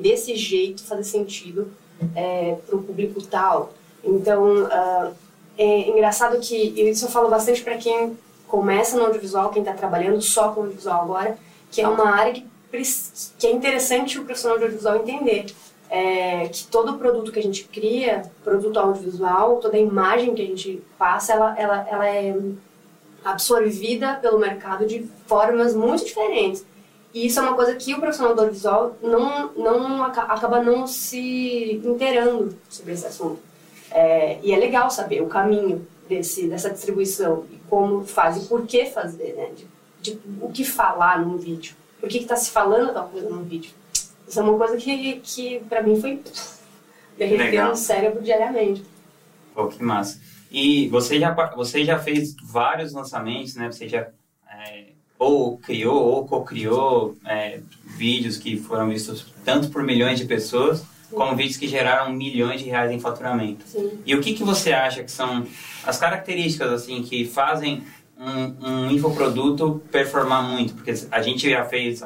desse 0.00 0.34
jeito 0.34 0.82
fazer 0.84 1.04
sentido 1.04 1.70
é, 2.14 2.56
para 2.66 2.76
o 2.76 2.82
público 2.82 3.22
tal. 3.22 3.72
Então, 4.02 4.64
uh, 4.64 5.14
é 5.58 5.88
engraçado 5.88 6.38
que, 6.40 6.56
isso 6.56 7.06
eu 7.06 7.10
falo 7.10 7.28
bastante 7.28 7.62
para 7.62 7.76
quem 7.76 8.16
começa 8.46 8.96
no 8.96 9.04
audiovisual, 9.04 9.50
quem 9.50 9.62
está 9.62 9.74
trabalhando 9.74 10.20
só 10.20 10.50
com 10.50 10.62
audiovisual 10.62 11.02
agora, 11.02 11.38
que 11.70 11.80
é 11.80 11.88
uma 11.88 12.10
área 12.10 12.34
que, 12.34 12.44
que 13.38 13.46
é 13.46 13.52
interessante 13.52 14.18
o 14.18 14.24
profissional 14.24 14.58
de 14.58 14.64
audiovisual 14.64 14.96
entender. 14.96 15.46
É, 15.98 16.48
que 16.48 16.66
todo 16.66 16.98
produto 16.98 17.32
que 17.32 17.38
a 17.38 17.42
gente 17.42 17.64
cria, 17.64 18.30
produto 18.44 18.76
audiovisual, 18.78 19.56
toda 19.56 19.78
imagem 19.78 20.34
que 20.34 20.42
a 20.42 20.44
gente 20.44 20.82
passa, 20.98 21.32
ela, 21.32 21.58
ela, 21.58 21.88
ela 21.88 22.06
é 22.06 22.36
absorvida 23.24 24.16
pelo 24.16 24.38
mercado 24.38 24.86
de 24.86 25.08
formas 25.26 25.74
muito 25.74 26.04
diferentes. 26.04 26.66
E 27.14 27.24
isso 27.26 27.40
é 27.40 27.42
uma 27.42 27.54
coisa 27.54 27.74
que 27.74 27.94
o 27.94 27.98
profissional 27.98 28.34
do 28.34 28.40
audiovisual 28.42 28.94
não, 29.02 29.52
não 29.54 30.04
acaba 30.04 30.62
não 30.62 30.86
se 30.86 31.80
inteirando 31.82 32.54
sobre 32.68 32.92
esse 32.92 33.06
assunto. 33.06 33.38
É, 33.90 34.38
e 34.42 34.52
é 34.52 34.56
legal 34.58 34.90
saber 34.90 35.22
o 35.22 35.26
caminho 35.26 35.86
desse, 36.06 36.46
dessa 36.46 36.68
distribuição 36.68 37.46
e 37.50 37.56
como 37.70 38.04
faz 38.04 38.36
e 38.36 38.46
por 38.46 38.66
que 38.66 38.84
fazer, 38.84 39.32
né? 39.34 39.50
De, 39.56 39.66
de 40.12 40.20
o 40.42 40.50
que 40.50 40.62
falar 40.62 41.24
num 41.24 41.38
vídeo. 41.38 41.74
Por 41.98 42.06
que 42.10 42.18
está 42.18 42.36
se 42.36 42.50
falando 42.50 42.92
tal 42.92 43.08
coisa 43.08 43.30
num 43.30 43.42
vídeo. 43.42 43.70
Isso 44.28 44.40
é 44.40 44.42
uma 44.42 44.56
coisa 44.58 44.76
que, 44.76 45.20
que 45.22 45.60
para 45.68 45.82
mim 45.82 46.00
foi 46.00 46.22
derretendo 47.16 47.70
no 47.70 47.76
cérebro 47.76 48.22
diariamente. 48.22 48.84
Pô, 49.54 49.68
que 49.68 49.82
massa. 49.82 50.20
E 50.50 50.88
você 50.88 51.18
já, 51.18 51.32
você 51.54 51.84
já 51.84 51.98
fez 51.98 52.34
vários 52.42 52.92
lançamentos, 52.92 53.54
né? 53.54 53.70
Você 53.70 53.88
já 53.88 54.08
é, 54.50 54.86
ou 55.18 55.58
criou 55.58 55.96
ou 55.96 56.26
co-criou 56.26 57.16
é, 57.24 57.60
vídeos 57.84 58.36
que 58.36 58.56
foram 58.56 58.88
vistos 58.88 59.32
tanto 59.44 59.68
por 59.70 59.82
milhões 59.82 60.18
de 60.18 60.24
pessoas 60.24 60.84
como 61.10 61.36
vídeos 61.36 61.56
que 61.56 61.68
geraram 61.68 62.12
milhões 62.12 62.60
de 62.60 62.68
reais 62.68 62.90
em 62.90 62.98
faturamento. 62.98 63.64
Sim. 63.66 64.00
E 64.04 64.14
o 64.14 64.20
que, 64.20 64.34
que 64.34 64.42
você 64.42 64.72
acha 64.72 65.04
que 65.04 65.10
são 65.10 65.46
as 65.84 65.98
características 65.98 66.72
assim 66.72 67.02
que 67.02 67.24
fazem 67.24 67.84
um, 68.18 68.68
um 68.68 68.90
infoproduto 68.90 69.82
performar 69.90 70.42
muito? 70.42 70.74
Porque 70.74 70.92
a 71.10 71.22
gente 71.22 71.48
já 71.48 71.64
fez 71.64 72.02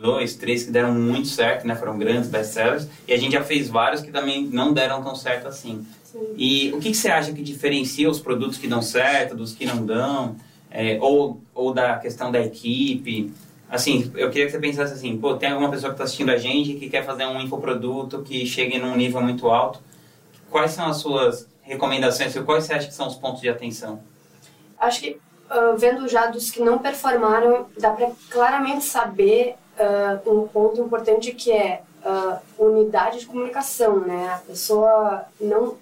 dois, 0.00 0.34
três 0.34 0.64
que 0.64 0.70
deram 0.70 0.92
muito 0.92 1.28
certo, 1.28 1.66
né? 1.66 1.74
Foram 1.74 1.98
grandes 1.98 2.28
best-sellers. 2.28 2.88
E 3.08 3.12
a 3.12 3.16
gente 3.16 3.32
já 3.32 3.42
fez 3.42 3.68
vários 3.68 4.02
que 4.02 4.10
também 4.10 4.46
não 4.46 4.72
deram 4.72 5.02
tão 5.02 5.14
certo 5.14 5.48
assim. 5.48 5.86
Sim. 6.04 6.34
E 6.36 6.72
o 6.72 6.80
que, 6.80 6.90
que 6.90 6.96
você 6.96 7.08
acha 7.08 7.32
que 7.32 7.42
diferencia 7.42 8.08
os 8.08 8.20
produtos 8.20 8.58
que 8.58 8.68
dão 8.68 8.82
certo 8.82 9.34
dos 9.34 9.54
que 9.54 9.66
não 9.66 9.84
dão? 9.84 10.36
É, 10.70 10.98
ou, 11.00 11.40
ou 11.54 11.72
da 11.72 11.96
questão 11.96 12.30
da 12.30 12.40
equipe? 12.40 13.32
Assim, 13.68 14.12
eu 14.14 14.30
queria 14.30 14.46
que 14.46 14.52
você 14.52 14.58
pensasse 14.58 14.92
assim, 14.92 15.16
pô, 15.16 15.34
tem 15.34 15.50
alguma 15.50 15.70
pessoa 15.70 15.90
que 15.90 15.94
está 15.94 16.04
assistindo 16.04 16.30
a 16.30 16.36
gente 16.36 16.74
que 16.74 16.88
quer 16.88 17.04
fazer 17.04 17.26
um 17.26 17.40
infoproduto 17.40 18.22
que 18.22 18.46
chegue 18.46 18.78
num 18.78 18.94
nível 18.96 19.20
muito 19.20 19.48
alto. 19.48 19.80
Quais 20.50 20.70
são 20.70 20.86
as 20.86 20.98
suas 20.98 21.48
recomendações? 21.62 22.36
Quais 22.38 22.64
você 22.64 22.74
acha 22.74 22.86
que 22.86 22.94
são 22.94 23.08
os 23.08 23.16
pontos 23.16 23.40
de 23.40 23.48
atenção? 23.48 24.00
Acho 24.78 25.00
que, 25.00 25.10
uh, 25.50 25.76
vendo 25.76 26.06
já 26.06 26.26
dos 26.26 26.50
que 26.50 26.60
não 26.60 26.78
performaram, 26.78 27.66
dá 27.78 27.90
para 27.90 28.10
claramente 28.30 28.84
saber 28.84 29.56
uh, 29.78 30.32
um 30.32 30.48
ponto 30.48 30.80
importante 30.80 31.32
que 31.32 31.52
é 31.52 31.82
uh, 32.04 32.38
unidade 32.58 33.20
de 33.20 33.26
comunicação, 33.26 34.00
né? 34.00 34.34
A 34.34 34.38
pessoa 34.38 35.24
não... 35.40 35.76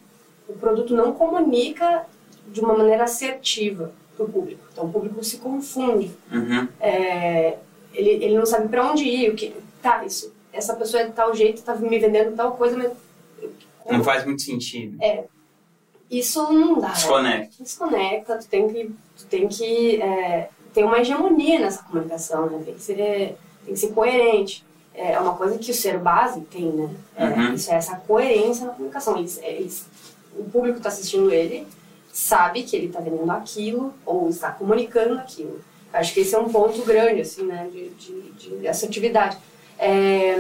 O 0.46 0.52
produto 0.52 0.94
não 0.94 1.12
comunica 1.12 2.04
de 2.48 2.60
uma 2.60 2.76
maneira 2.76 3.04
assertiva 3.04 3.92
para 4.14 4.26
o 4.26 4.28
público. 4.28 4.60
Então, 4.72 4.84
o 4.84 4.92
público 4.92 5.24
se 5.24 5.38
confunde. 5.38 6.12
Uhum. 6.30 6.68
É, 6.78 7.56
ele, 7.94 8.10
ele 8.10 8.38
não 8.38 8.44
sabe 8.44 8.68
para 8.68 8.90
onde 8.90 9.04
ir, 9.04 9.30
o 9.30 9.34
que 9.34 9.54
tá 9.80 10.04
isso. 10.04 10.34
Essa 10.52 10.74
pessoa 10.74 11.02
é 11.02 11.06
de 11.06 11.12
tal 11.12 11.34
jeito, 11.34 11.62
tá 11.62 11.74
me 11.74 11.98
vendendo 11.98 12.36
tal 12.36 12.52
coisa, 12.56 12.76
mas 12.76 12.92
não 13.90 14.04
faz 14.04 14.24
muito 14.24 14.42
sentido. 14.42 15.02
É. 15.02 15.24
Isso 16.10 16.52
não 16.52 16.78
dá. 16.78 16.88
Desconecta. 16.88 17.38
Né? 17.38 17.50
Desconecta, 17.60 18.38
tu 18.38 18.46
tem 18.46 18.68
que, 18.68 18.84
tu 19.16 19.26
tem 19.26 19.48
que 19.48 20.00
é, 20.00 20.48
ter 20.72 20.84
uma 20.84 21.00
hegemonia 21.00 21.58
nessa 21.58 21.82
comunicação, 21.82 22.50
né? 22.50 22.62
Tem 22.64 22.74
que 22.74 22.82
ser, 22.82 23.36
tem 23.64 23.74
que 23.74 23.80
ser 23.80 23.88
coerente. 23.88 24.64
É 24.94 25.18
uma 25.18 25.34
coisa 25.34 25.58
que 25.58 25.70
o 25.70 25.74
ser 25.74 25.98
base 25.98 26.40
tem, 26.42 26.70
né? 26.70 26.88
É, 27.16 27.26
uhum. 27.26 27.54
Isso 27.54 27.70
é 27.72 27.74
essa 27.74 27.96
coerência 27.96 28.66
na 28.66 28.72
comunicação. 28.72 29.18
Eles, 29.18 29.40
eles, 29.42 29.86
o 30.38 30.44
público 30.44 30.78
está 30.78 30.88
assistindo 30.88 31.32
ele, 31.32 31.66
sabe 32.12 32.62
que 32.62 32.76
ele 32.76 32.86
está 32.86 33.00
vendendo 33.00 33.30
aquilo 33.32 33.92
ou 34.06 34.28
está 34.28 34.52
comunicando 34.52 35.14
aquilo. 35.14 35.60
Acho 35.92 36.14
que 36.14 36.20
esse 36.20 36.34
é 36.34 36.38
um 36.38 36.48
ponto 36.48 36.82
grande, 36.82 37.20
assim, 37.20 37.44
né, 37.44 37.68
de, 37.72 37.88
de, 37.90 38.58
de 38.60 38.68
assertividade. 38.68 39.36
É, 39.78 40.36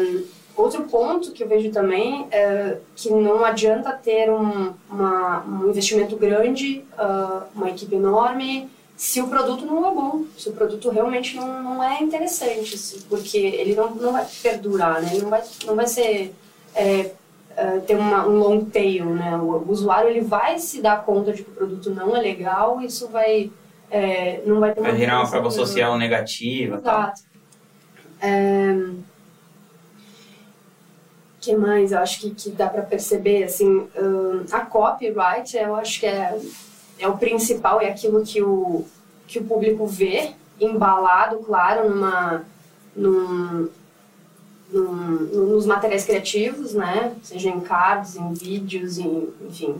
outro 0.56 0.84
ponto 0.84 1.32
que 1.32 1.42
eu 1.42 1.48
vejo 1.48 1.70
também 1.70 2.26
é 2.30 2.78
que 2.94 3.10
não 3.10 3.44
adianta 3.44 3.92
ter 3.92 4.30
um, 4.30 4.72
uma, 4.88 5.44
um 5.44 5.68
investimento 5.68 6.16
grande, 6.16 6.84
uh, 6.98 7.44
uma 7.54 7.70
equipe 7.70 7.94
enorme, 7.94 8.68
se 8.96 9.20
o 9.20 9.28
produto 9.28 9.66
não 9.66 9.90
é 9.90 9.94
bom, 9.94 10.24
se 10.38 10.48
o 10.48 10.52
produto 10.52 10.88
realmente 10.90 11.36
não, 11.36 11.62
não 11.62 11.82
é 11.82 12.02
interessante, 12.02 12.74
assim, 12.74 13.00
porque 13.08 13.38
ele 13.38 13.74
não, 13.74 13.94
não 13.94 14.12
vai 14.12 14.26
perdurar, 14.42 15.02
né? 15.02 15.10
Ele 15.12 15.22
não 15.22 15.30
vai, 15.30 15.42
não 15.66 15.74
vai 15.74 15.86
ser... 15.86 16.34
É, 16.74 17.10
Uh, 17.54 17.80
ter 17.82 17.94
uma, 17.94 18.26
um 18.26 18.36
long 18.36 18.64
tail, 18.64 19.14
né? 19.14 19.36
O, 19.36 19.58
o, 19.58 19.70
usuário 19.70 20.10
ele 20.10 20.22
vai 20.22 20.58
se 20.58 20.82
dar 20.82 21.04
conta 21.04 21.32
de 21.32 21.44
que 21.44 21.50
o 21.50 21.54
produto 21.54 21.88
não 21.88 22.16
é 22.16 22.20
legal, 22.20 22.80
isso 22.80 23.06
vai 23.06 23.48
é, 23.88 24.42
não 24.44 24.58
vai 24.58 24.74
ter 24.74 24.80
vai 24.80 24.96
gerar 24.96 25.20
uma 25.20 25.30
prova 25.30 25.52
social 25.52 25.96
negativa, 25.96 26.78
Exato. 26.78 27.22
É, 28.20 28.74
que 31.40 31.54
mais? 31.54 31.92
Eu 31.92 31.98
acho 31.98 32.20
que, 32.20 32.30
que 32.30 32.50
dá 32.50 32.68
para 32.68 32.82
perceber 32.82 33.44
assim, 33.44 33.86
a 34.50 34.60
copyright, 34.62 35.56
eu 35.56 35.76
acho 35.76 36.00
que 36.00 36.06
é, 36.06 36.36
é 37.04 37.08
o 37.08 37.18
principal, 37.18 37.80
é 37.80 37.88
aquilo 37.88 38.24
que 38.24 38.42
o 38.42 38.84
que 39.26 39.38
o 39.38 39.44
público 39.44 39.86
vê 39.86 40.32
embalado, 40.60 41.38
claro, 41.38 41.90
numa 41.90 42.44
num, 42.96 43.68
nos 44.72 45.66
materiais 45.66 46.04
criativos, 46.04 46.72
né? 46.74 47.14
Seja 47.22 47.48
em 47.50 47.60
cards, 47.60 48.16
em 48.16 48.32
vídeos, 48.32 48.98
em, 48.98 49.28
enfim, 49.48 49.76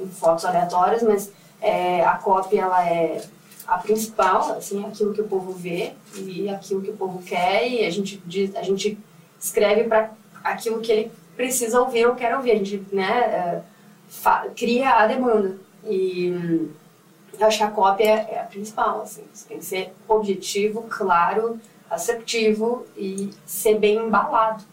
em 0.00 0.08
fotos 0.08 0.44
aleatórias, 0.44 1.02
mas 1.02 1.32
é, 1.60 2.04
a 2.04 2.14
cópia 2.16 2.62
ela 2.62 2.88
é 2.88 3.22
a 3.66 3.78
principal, 3.78 4.52
assim, 4.52 4.84
aquilo 4.86 5.12
que 5.12 5.20
o 5.20 5.28
povo 5.28 5.52
vê 5.52 5.92
e 6.16 6.48
aquilo 6.48 6.80
que 6.80 6.90
o 6.90 6.96
povo 6.96 7.22
quer 7.22 7.68
e 7.68 7.84
a 7.84 7.90
gente 7.90 8.22
diz, 8.24 8.54
a 8.56 8.62
gente 8.62 8.98
escreve 9.38 9.84
para 9.84 10.10
aquilo 10.42 10.80
que 10.80 10.90
ele 10.90 11.12
precisa 11.36 11.80
ouvir 11.80 12.06
ou 12.06 12.14
quer 12.14 12.34
ouvir, 12.36 12.52
a 12.52 12.56
gente, 12.56 12.82
né, 12.90 13.10
é, 13.10 13.62
cria 14.56 14.94
a 14.94 15.06
demanda 15.06 15.58
e 15.84 16.30
hum, 16.30 16.68
acho 17.40 17.58
que 17.58 17.64
a 17.64 17.70
cópia 17.70 18.04
é 18.04 18.40
a 18.40 18.44
principal, 18.44 19.02
assim, 19.02 19.24
tem 19.48 19.58
que 19.58 19.64
ser 19.64 19.92
objetivo, 20.08 20.82
claro, 20.88 21.60
assertivo 21.90 22.86
e 22.96 23.30
ser 23.46 23.78
bem 23.78 23.96
embalado. 23.96 24.64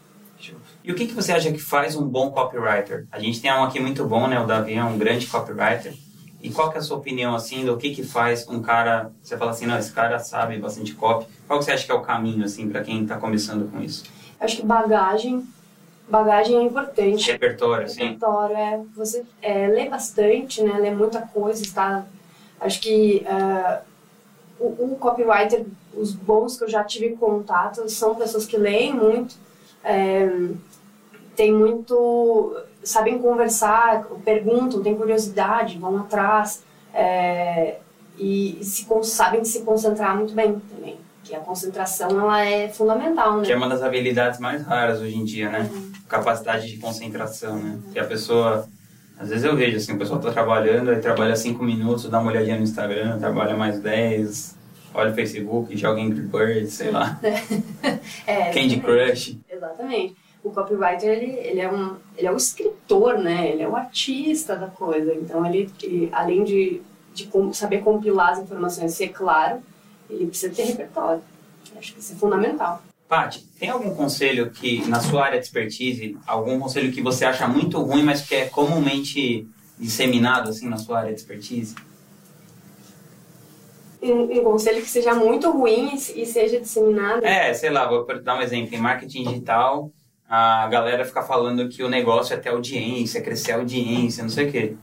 E 0.83 0.91
o 0.91 0.95
que, 0.95 1.07
que 1.07 1.13
você 1.13 1.31
acha 1.31 1.51
que 1.51 1.57
faz 1.57 1.95
um 1.95 2.05
bom 2.07 2.29
copywriter? 2.29 3.07
A 3.11 3.19
gente 3.19 3.41
tem 3.41 3.51
um 3.51 3.63
aqui 3.63 3.79
muito 3.79 4.05
bom, 4.05 4.27
né? 4.27 4.39
O 4.39 4.45
Davi 4.45 4.73
é 4.73 4.83
um 4.83 4.97
grande 4.97 5.25
copywriter. 5.25 5.93
E 6.41 6.51
qual 6.51 6.69
que 6.69 6.77
é 6.77 6.79
a 6.79 6.83
sua 6.83 6.97
opinião, 6.97 7.33
assim, 7.33 7.65
do 7.65 7.75
que 7.77 7.95
que 7.95 8.03
faz 8.03 8.47
um 8.47 8.61
cara... 8.61 9.11
Você 9.23 9.35
fala 9.35 9.51
assim, 9.51 9.65
não, 9.65 9.79
esse 9.79 9.91
cara 9.91 10.19
sabe 10.19 10.59
bastante 10.59 10.93
copy. 10.93 11.25
Qual 11.47 11.57
que 11.57 11.65
você 11.65 11.71
acha 11.71 11.85
que 11.85 11.91
é 11.91 11.95
o 11.95 12.01
caminho, 12.01 12.45
assim, 12.45 12.69
para 12.69 12.83
quem 12.83 13.01
está 13.01 13.17
começando 13.17 13.71
com 13.71 13.81
isso? 13.81 14.03
Acho 14.39 14.57
que 14.57 14.65
bagagem... 14.65 15.43
Bagagem 16.07 16.57
é 16.57 16.61
importante. 16.61 17.31
Repertório, 17.31 17.89
sim. 17.89 18.03
Repertório, 18.03 18.55
é. 18.55 18.81
Você 18.95 19.23
é, 19.41 19.67
lê 19.67 19.89
bastante, 19.89 20.63
né? 20.63 20.77
Lê 20.79 20.91
muita 20.91 21.21
coisa, 21.21 21.61
está... 21.61 22.05
Acho 22.59 22.79
que 22.79 23.25
uh, 23.25 23.81
o, 24.59 24.93
o 24.93 24.97
copywriter 24.97 25.65
os 25.95 26.13
bons 26.13 26.57
que 26.57 26.63
eu 26.63 26.69
já 26.69 26.83
tive 26.83 27.15
contato 27.15 27.87
são 27.89 28.15
pessoas 28.15 28.45
que 28.45 28.57
leem 28.57 28.93
muito, 28.93 29.35
é, 29.83 30.27
tem 31.35 31.51
muito, 31.51 32.55
sabem 32.83 33.19
conversar, 33.19 34.05
perguntam, 34.23 34.81
têm 34.81 34.95
curiosidade, 34.95 35.77
vão 35.77 35.97
atrás 35.97 36.63
é, 36.93 37.77
e 38.17 38.59
se, 38.61 38.87
sabem 39.03 39.43
se 39.43 39.61
concentrar 39.61 40.15
muito 40.15 40.33
bem 40.33 40.59
também. 40.59 40.97
Que 41.25 41.35
a 41.35 41.39
concentração 41.39 42.09
ela 42.19 42.45
é 42.45 42.69
fundamental, 42.69 43.37
né? 43.37 43.45
Que 43.45 43.51
é 43.51 43.55
uma 43.57 43.67
das 43.67 43.81
habilidades 43.81 44.39
mais 44.39 44.63
raras 44.63 45.01
hoje 45.01 45.15
em 45.15 45.25
dia, 45.25 45.49
né? 45.49 45.69
Uhum. 45.71 45.91
Capacidade 46.07 46.69
de 46.69 46.77
concentração, 46.77 47.57
né? 47.57 47.79
Uhum. 47.83 47.91
Que 47.91 47.99
a 47.99 48.05
pessoa 48.05 48.67
às 49.17 49.29
vezes 49.29 49.45
eu 49.45 49.55
vejo 49.55 49.77
assim, 49.77 49.93
o 49.93 49.97
pessoal 49.97 50.19
tá 50.19 50.31
trabalhando, 50.31 50.91
aí 50.91 50.99
trabalha 50.99 51.35
cinco 51.35 51.63
minutos, 51.63 52.09
dá 52.09 52.19
uma 52.19 52.31
olhadinha 52.31 52.57
no 52.57 52.63
Instagram, 52.63 53.17
trabalha 53.17 53.55
mais 53.55 53.79
10, 53.79 54.55
olha 54.93 55.11
o 55.11 55.15
Facebook, 55.15 55.75
joga 55.77 56.01
Angry 56.01 56.21
Birds, 56.21 56.73
sei 56.73 56.91
lá. 56.91 57.17
é, 58.27 58.51
Candy 58.51 58.81
Crush. 58.81 59.37
Exatamente. 59.49 60.15
O 60.43 60.51
copywriter, 60.51 61.09
ele, 61.09 61.31
ele, 61.31 61.61
é 61.61 61.71
um, 61.71 61.95
ele 62.17 62.27
é 62.27 62.31
um 62.31 62.35
escritor, 62.37 63.17
né? 63.17 63.51
Ele 63.51 63.63
é 63.63 63.67
o 63.67 63.75
artista 63.75 64.55
da 64.55 64.67
coisa. 64.67 65.13
Então, 65.15 65.45
ele, 65.45 65.71
ele 65.81 66.09
além 66.11 66.43
de, 66.43 66.81
de 67.13 67.29
saber 67.53 67.79
compilar 67.79 68.33
as 68.33 68.39
informações 68.39 68.93
ser 68.93 69.09
claro, 69.09 69.59
ele 70.09 70.27
precisa 70.27 70.53
ter 70.53 70.63
repertório. 70.63 71.21
Acho 71.77 71.93
que 71.93 71.99
isso 71.99 72.13
é 72.13 72.15
fundamental. 72.15 72.81
Paty, 73.07 73.41
tem 73.59 73.69
algum 73.69 73.93
conselho 73.93 74.49
que, 74.49 74.87
na 74.87 74.99
sua 74.99 75.25
área 75.25 75.39
de 75.39 75.45
expertise, 75.45 76.17
algum 76.25 76.59
conselho 76.59 76.91
que 76.91 77.01
você 77.01 77.23
acha 77.23 77.47
muito 77.47 77.79
ruim, 77.79 78.03
mas 78.03 78.21
que 78.21 78.33
é 78.33 78.47
comumente 78.47 79.47
disseminado, 79.77 80.49
assim, 80.49 80.67
na 80.67 80.77
sua 80.77 80.99
área 80.99 81.13
de 81.13 81.19
expertise? 81.19 81.75
Um, 84.01 84.39
um 84.39 84.43
conselho 84.43 84.81
que 84.81 84.89
seja 84.89 85.13
muito 85.13 85.51
ruim 85.51 85.93
e 85.93 86.25
seja 86.25 86.59
disseminado? 86.59 87.23
É, 87.23 87.53
sei 87.53 87.69
lá, 87.69 87.87
vou 87.87 88.05
dar 88.21 88.37
um 88.37 88.41
exemplo. 88.41 88.73
Em 88.73 88.79
marketing 88.79 89.23
digital, 89.23 89.91
a 90.27 90.67
galera 90.67 91.05
fica 91.05 91.21
falando 91.21 91.69
que 91.69 91.83
o 91.83 91.89
negócio 91.89 92.33
é 92.33 92.37
ter 92.37 92.49
audiência, 92.49 93.21
crescer 93.21 93.51
a 93.51 93.57
audiência, 93.57 94.23
não 94.23 94.29
sei 94.29 94.47
o 94.47 94.51
quê. 94.51 94.75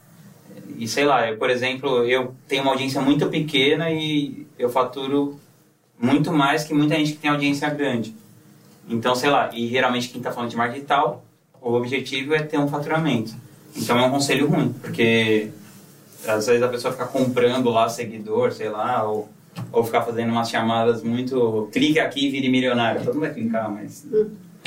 E 0.83 0.89
sei 0.89 1.05
lá, 1.05 1.31
eu, 1.31 1.37
por 1.39 1.49
exemplo, 1.49 2.05
eu 2.05 2.35
tenho 2.49 2.65
uma 2.65 2.73
audiência 2.73 3.01
muito 3.01 3.29
pequena 3.29 3.89
e 3.89 4.45
eu 4.59 4.69
faturo 4.69 5.39
muito 5.97 6.33
mais 6.33 6.65
que 6.65 6.75
muita 6.75 6.97
gente 6.97 7.13
que 7.13 7.19
tem 7.19 7.31
audiência 7.31 7.71
grande. 7.71 8.13
Então, 8.89 9.15
sei 9.15 9.31
lá, 9.31 9.49
e 9.55 9.69
geralmente 9.69 10.09
quem 10.09 10.19
está 10.19 10.33
falando 10.33 10.51
de 10.51 10.57
marketing 10.57 10.81
digital, 10.81 11.25
o 11.61 11.73
objetivo 11.75 12.35
é 12.35 12.43
ter 12.43 12.59
um 12.59 12.67
faturamento. 12.67 13.33
Então 13.77 13.97
é 13.97 14.05
um 14.05 14.11
conselho 14.11 14.49
ruim, 14.49 14.73
porque 14.73 15.51
às 16.27 16.49
vezes 16.49 16.61
a 16.65 16.69
pessoa 16.69 16.93
fica 16.93 17.07
comprando 17.07 17.71
lá 17.71 17.89
seguidor, 17.89 18.51
sei 18.51 18.69
lá, 18.69 19.05
ou, 19.05 19.31
ou 19.71 19.85
ficar 19.85 20.03
fazendo 20.03 20.31
umas 20.31 20.51
chamadas 20.51 21.01
muito. 21.01 21.69
Clica 21.71 22.03
aqui 22.03 22.27
e 22.27 22.31
vire 22.31 22.49
milionário. 22.49 23.05
Todo 23.05 23.15
mundo 23.15 23.27
vai 23.27 23.35
clicar, 23.35 23.71
mas 23.71 24.05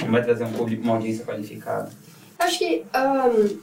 não 0.01 0.11
vai 0.13 0.23
trazer 0.23 0.45
um 0.45 0.53
público, 0.53 0.81
uma 0.81 0.93
audiência 0.93 1.25
qualificada. 1.25 1.91
Acho 2.39 2.57
que, 2.57 2.85
um, 2.95 3.57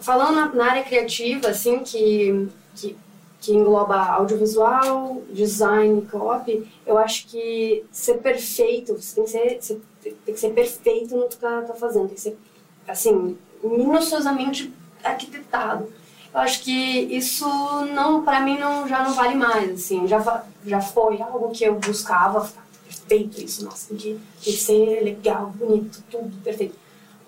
falando 0.00 0.54
na, 0.54 0.64
área 0.64 0.84
criativa, 0.84 1.48
assim, 1.48 1.80
que, 1.80 2.48
que, 2.74 2.96
que 3.40 3.52
engloba 3.52 3.96
audiovisual, 3.96 5.22
design, 5.30 6.02
copy, 6.02 6.66
eu 6.86 6.98
acho 6.98 7.26
que 7.26 7.84
ser 7.90 8.18
perfeito, 8.18 8.94
você 8.94 9.14
tem 9.14 9.24
que 9.24 9.30
ser, 9.30 9.58
você 9.60 9.80
tem 10.24 10.34
que 10.34 10.40
ser 10.40 10.50
perfeito 10.50 11.16
no 11.16 11.28
que 11.28 11.36
tá, 11.36 11.62
tá 11.62 11.74
fazendo, 11.74 12.06
tem 12.06 12.14
que 12.14 12.20
ser, 12.20 12.38
assim, 12.86 13.36
minuciosamente 13.62 14.72
arquitetado. 15.02 15.92
Eu 16.32 16.40
acho 16.40 16.62
que 16.62 16.72
isso 16.72 17.46
não, 17.94 18.24
para 18.24 18.40
mim 18.40 18.58
não 18.58 18.88
já 18.88 19.04
não 19.04 19.14
vale 19.14 19.36
mais, 19.36 19.70
assim, 19.70 20.06
já 20.08 20.44
já 20.66 20.80
foi 20.80 21.22
algo 21.22 21.50
que 21.50 21.64
eu 21.64 21.74
buscava, 21.76 22.50
perfeito 22.84 23.40
isso, 23.40 23.64
nossa, 23.64 23.88
tem 23.88 23.96
que, 23.96 24.20
tem 24.42 24.52
que 24.52 24.60
ser 24.60 25.00
legal, 25.02 25.50
bonito, 25.50 26.02
tudo 26.10 26.42
perfeito. 26.42 26.83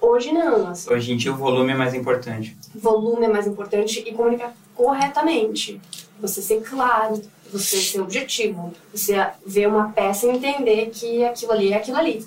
Hoje 0.06 0.30
não, 0.30 0.68
assim. 0.68 0.92
Hoje 0.92 1.12
em 1.12 1.16
dia 1.16 1.32
o 1.32 1.36
volume 1.36 1.72
é 1.72 1.74
mais 1.74 1.92
importante. 1.92 2.56
Volume 2.72 3.26
é 3.26 3.28
mais 3.28 3.44
importante 3.44 4.04
e 4.06 4.14
comunicar 4.14 4.54
corretamente. 4.72 5.80
Você 6.20 6.40
ser 6.40 6.62
claro, 6.62 7.20
você 7.52 7.76
ser 7.78 8.00
objetivo, 8.00 8.72
você 8.94 9.14
ver 9.44 9.66
uma 9.66 9.90
peça 9.90 10.26
e 10.26 10.30
entender 10.30 10.90
que 10.90 11.24
aquilo 11.24 11.50
ali 11.50 11.72
é 11.72 11.78
aquilo 11.78 11.96
ali. 11.96 12.24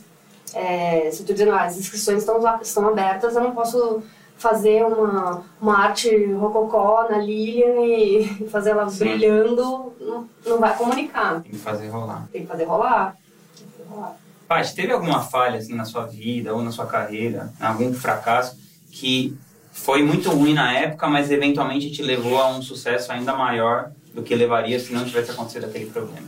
É, 0.54 1.10
se 1.10 1.20
eu 1.20 1.22
estou 1.22 1.34
dizendo, 1.34 1.54
ah, 1.54 1.64
as 1.64 1.78
inscrições 1.78 2.20
estão, 2.20 2.38
estão 2.62 2.90
abertas, 2.90 3.36
eu 3.36 3.44
não 3.44 3.56
posso 3.56 4.04
fazer 4.38 4.84
uma, 4.84 5.46
uma 5.62 5.78
arte 5.80 6.34
rococó 6.34 7.08
na 7.10 7.18
Lilian 7.18 7.80
e 7.86 8.26
fazer 8.52 8.72
ela 8.72 8.90
Sim. 8.90 9.00
brilhando, 9.00 9.94
não, 10.02 10.30
não 10.46 10.60
vai 10.60 10.76
comunicar. 10.76 11.42
Tem 11.42 11.52
que 11.52 11.58
fazer 11.58 11.88
rolar. 11.88 12.28
Tem 12.30 12.42
que 12.42 12.48
fazer 12.48 12.66
rolar. 12.66 13.16
Tem 13.56 13.66
que 13.66 13.74
fazer 13.78 13.90
rolar. 13.90 14.18
Paty, 14.50 14.74
teve 14.74 14.92
alguma 14.92 15.22
falha 15.22 15.60
assim, 15.60 15.76
na 15.76 15.86
sua 15.86 16.08
vida 16.08 16.56
ou 16.56 16.64
na 16.64 16.72
sua 16.72 16.88
carreira, 16.88 17.54
algum 17.62 17.94
fracasso 17.94 18.58
que 18.92 19.38
foi 19.72 20.02
muito 20.02 20.28
ruim 20.32 20.56
na 20.56 20.74
época, 20.74 21.08
mas 21.08 21.30
eventualmente 21.30 21.92
te 21.92 22.02
levou 22.02 22.42
a 22.42 22.50
um 22.50 22.60
sucesso 22.60 23.12
ainda 23.12 23.36
maior 23.36 23.92
do 24.12 24.24
que 24.24 24.34
levaria 24.34 24.80
se 24.80 24.92
não 24.92 25.06
tivesse 25.06 25.30
acontecido 25.30 25.68
aquele 25.68 25.86
problema? 25.92 26.28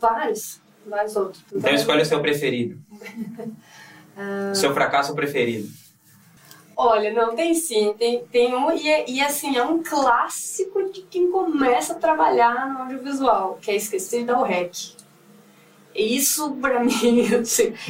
Vários, 0.00 0.60
vários 0.84 1.14
outros. 1.14 1.44
Então 1.54 1.72
escolha 1.72 2.02
o 2.02 2.04
seu 2.04 2.20
preferido. 2.20 2.76
uh... 2.90 4.52
Seu 4.52 4.74
fracasso 4.74 5.14
preferido. 5.14 5.68
Olha, 6.76 7.12
não, 7.12 7.36
tem 7.36 7.54
sim, 7.54 7.94
tem, 7.96 8.24
tem 8.32 8.52
um, 8.52 8.72
e, 8.72 8.88
é, 8.88 9.08
e 9.08 9.20
assim, 9.20 9.56
é 9.56 9.62
um 9.62 9.80
clássico 9.80 10.90
de 10.90 11.02
quem 11.02 11.30
começa 11.30 11.92
a 11.92 11.96
trabalhar 11.96 12.68
no 12.68 12.78
audiovisual, 12.80 13.58
que 13.62 13.70
é 13.70 13.76
esquecer 13.76 14.20
de 14.20 14.24
dar 14.24 14.40
o 14.40 14.42
rec. 14.42 14.98
Isso, 15.94 16.52
pra 16.60 16.80
mim, 16.84 17.28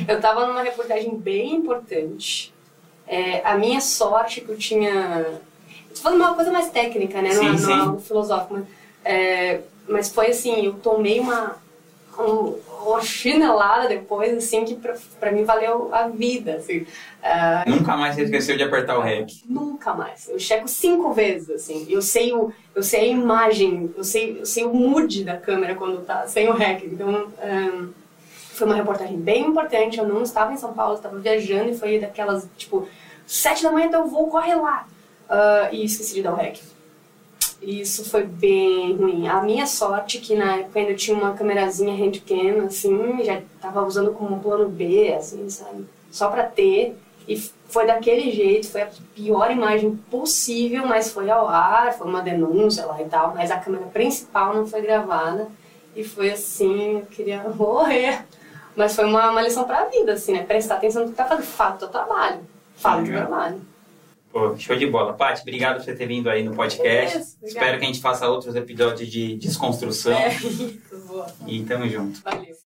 eu 0.08 0.20
tava 0.20 0.46
numa 0.46 0.62
reportagem 0.62 1.14
bem 1.16 1.54
importante. 1.54 2.52
É, 3.06 3.42
a 3.44 3.58
minha 3.58 3.80
sorte 3.80 4.40
que 4.40 4.50
eu 4.50 4.56
tinha. 4.56 5.40
Tô 5.94 6.00
falando 6.00 6.20
uma 6.20 6.34
coisa 6.34 6.52
mais 6.52 6.70
técnica, 6.70 7.20
né? 7.20 7.34
Não, 7.34 7.52
é, 7.52 7.56
sim, 7.56 7.66
não 7.66 7.70
é 7.72 7.80
algo 7.80 8.00
filosófico, 8.00 8.54
mas, 8.54 8.64
é, 9.04 9.60
mas 9.88 10.08
foi 10.08 10.28
assim, 10.28 10.64
eu 10.64 10.74
tomei 10.74 11.18
uma, 11.18 11.56
um, 12.16 12.56
uma 12.84 13.00
chinelada 13.02 13.88
depois, 13.88 14.36
assim, 14.36 14.64
que 14.64 14.74
pra, 14.74 14.94
pra 15.18 15.32
mim 15.32 15.44
valeu 15.44 15.92
a 15.92 16.08
vida, 16.08 16.56
assim. 16.56 16.78
Uh, 16.78 17.68
nunca 17.68 17.96
mais 17.96 18.14
você 18.14 18.22
esqueceu 18.22 18.56
de 18.56 18.62
apertar 18.62 18.98
o 18.98 19.02
REC? 19.02 19.42
Nunca 19.46 19.92
mais. 19.94 20.28
Eu 20.28 20.38
checo 20.38 20.66
cinco 20.68 21.12
vezes, 21.12 21.50
assim. 21.50 21.86
Eu 21.88 22.00
sei, 22.00 22.32
o, 22.32 22.52
eu 22.74 22.82
sei 22.82 23.00
a 23.00 23.06
imagem, 23.06 23.92
eu 23.96 24.04
sei, 24.04 24.40
eu 24.40 24.46
sei 24.46 24.64
o 24.64 24.72
mood 24.72 25.24
da 25.24 25.36
câmera 25.36 25.74
quando 25.74 26.04
tá 26.04 26.26
sem 26.26 26.48
o 26.48 26.52
REC. 26.52 26.84
Então, 26.84 27.28
um, 27.42 27.92
foi 28.54 28.66
uma 28.66 28.76
reportagem 28.76 29.18
bem 29.18 29.46
importante. 29.46 29.98
Eu 29.98 30.06
não 30.06 30.22
estava 30.22 30.52
em 30.52 30.56
São 30.56 30.72
Paulo, 30.72 30.94
estava 30.94 31.18
viajando 31.18 31.70
e 31.70 31.78
foi 31.78 31.98
daquelas, 31.98 32.48
tipo, 32.56 32.88
sete 33.26 33.62
da 33.62 33.70
manhã, 33.70 33.86
então 33.86 34.02
eu 34.02 34.08
vou, 34.08 34.28
corre 34.28 34.54
lá. 34.54 34.86
Uh, 35.28 35.74
e 35.74 35.84
esqueci 35.84 36.14
de 36.14 36.22
dar 36.22 36.32
o 36.32 36.36
REC. 36.36 36.60
Isso 37.62 38.08
foi 38.08 38.24
bem 38.24 38.96
ruim. 38.96 39.28
A 39.28 39.42
minha 39.42 39.66
sorte 39.66 40.16
é 40.16 40.20
que 40.20 40.34
na 40.34 40.56
época 40.56 40.80
ainda 40.80 40.94
tinha 40.94 41.16
uma 41.16 41.34
câmerazinha 41.34 41.92
handcam, 41.94 42.64
assim, 42.66 43.22
já 43.22 43.42
tava 43.60 43.84
usando 43.84 44.12
como 44.12 44.40
plano 44.40 44.68
B, 44.68 45.12
assim, 45.12 45.48
sabe? 45.50 45.84
Só 46.10 46.28
pra 46.28 46.44
ter. 46.44 46.96
E 47.28 47.36
foi 47.68 47.86
daquele 47.86 48.30
jeito, 48.30 48.68
foi 48.68 48.82
a 48.82 48.88
pior 49.14 49.50
imagem 49.50 49.94
possível, 50.10 50.86
mas 50.86 51.12
foi 51.12 51.30
ao 51.30 51.46
ar, 51.46 51.92
foi 51.92 52.06
uma 52.06 52.22
denúncia 52.22 52.86
lá 52.86 53.00
e 53.00 53.04
tal. 53.04 53.34
Mas 53.34 53.50
a 53.50 53.58
câmera 53.58 53.84
principal 53.86 54.54
não 54.54 54.66
foi 54.66 54.80
gravada. 54.80 55.46
E 55.94 56.02
foi 56.02 56.30
assim, 56.30 56.98
eu 56.98 57.06
queria 57.06 57.42
morrer. 57.54 58.24
Mas 58.74 58.96
foi 58.96 59.04
uma, 59.04 59.30
uma 59.30 59.42
lição 59.42 59.64
pra 59.64 59.84
vida, 59.84 60.14
assim, 60.14 60.32
né? 60.32 60.44
Prestar 60.44 60.76
atenção 60.76 61.02
no 61.02 61.10
que 61.10 61.14
tá 61.14 61.26
fazendo. 61.26 61.44
Fala 61.44 61.76
do 61.76 61.88
trabalho. 61.88 62.40
Fala 62.74 63.02
do 63.02 63.08
trabalho. 63.08 63.60
Pô, 64.32 64.56
show 64.56 64.76
de 64.76 64.86
bola. 64.86 65.12
Paty, 65.12 65.42
obrigado 65.42 65.78
por 65.78 65.84
você 65.84 65.94
ter 65.94 66.06
vindo 66.06 66.30
aí 66.30 66.42
no 66.42 66.54
podcast. 66.54 67.18
Isso, 67.18 67.36
Espero 67.42 67.78
que 67.78 67.84
a 67.84 67.86
gente 67.86 68.00
faça 68.00 68.28
outros 68.28 68.54
episódios 68.54 69.10
de 69.10 69.36
desconstrução. 69.36 70.12
É, 70.12 70.28
isso, 70.34 70.80
boa. 71.06 71.26
E 71.46 71.62
tamo 71.64 71.88
junto. 71.88 72.22
Valeu. 72.22 72.69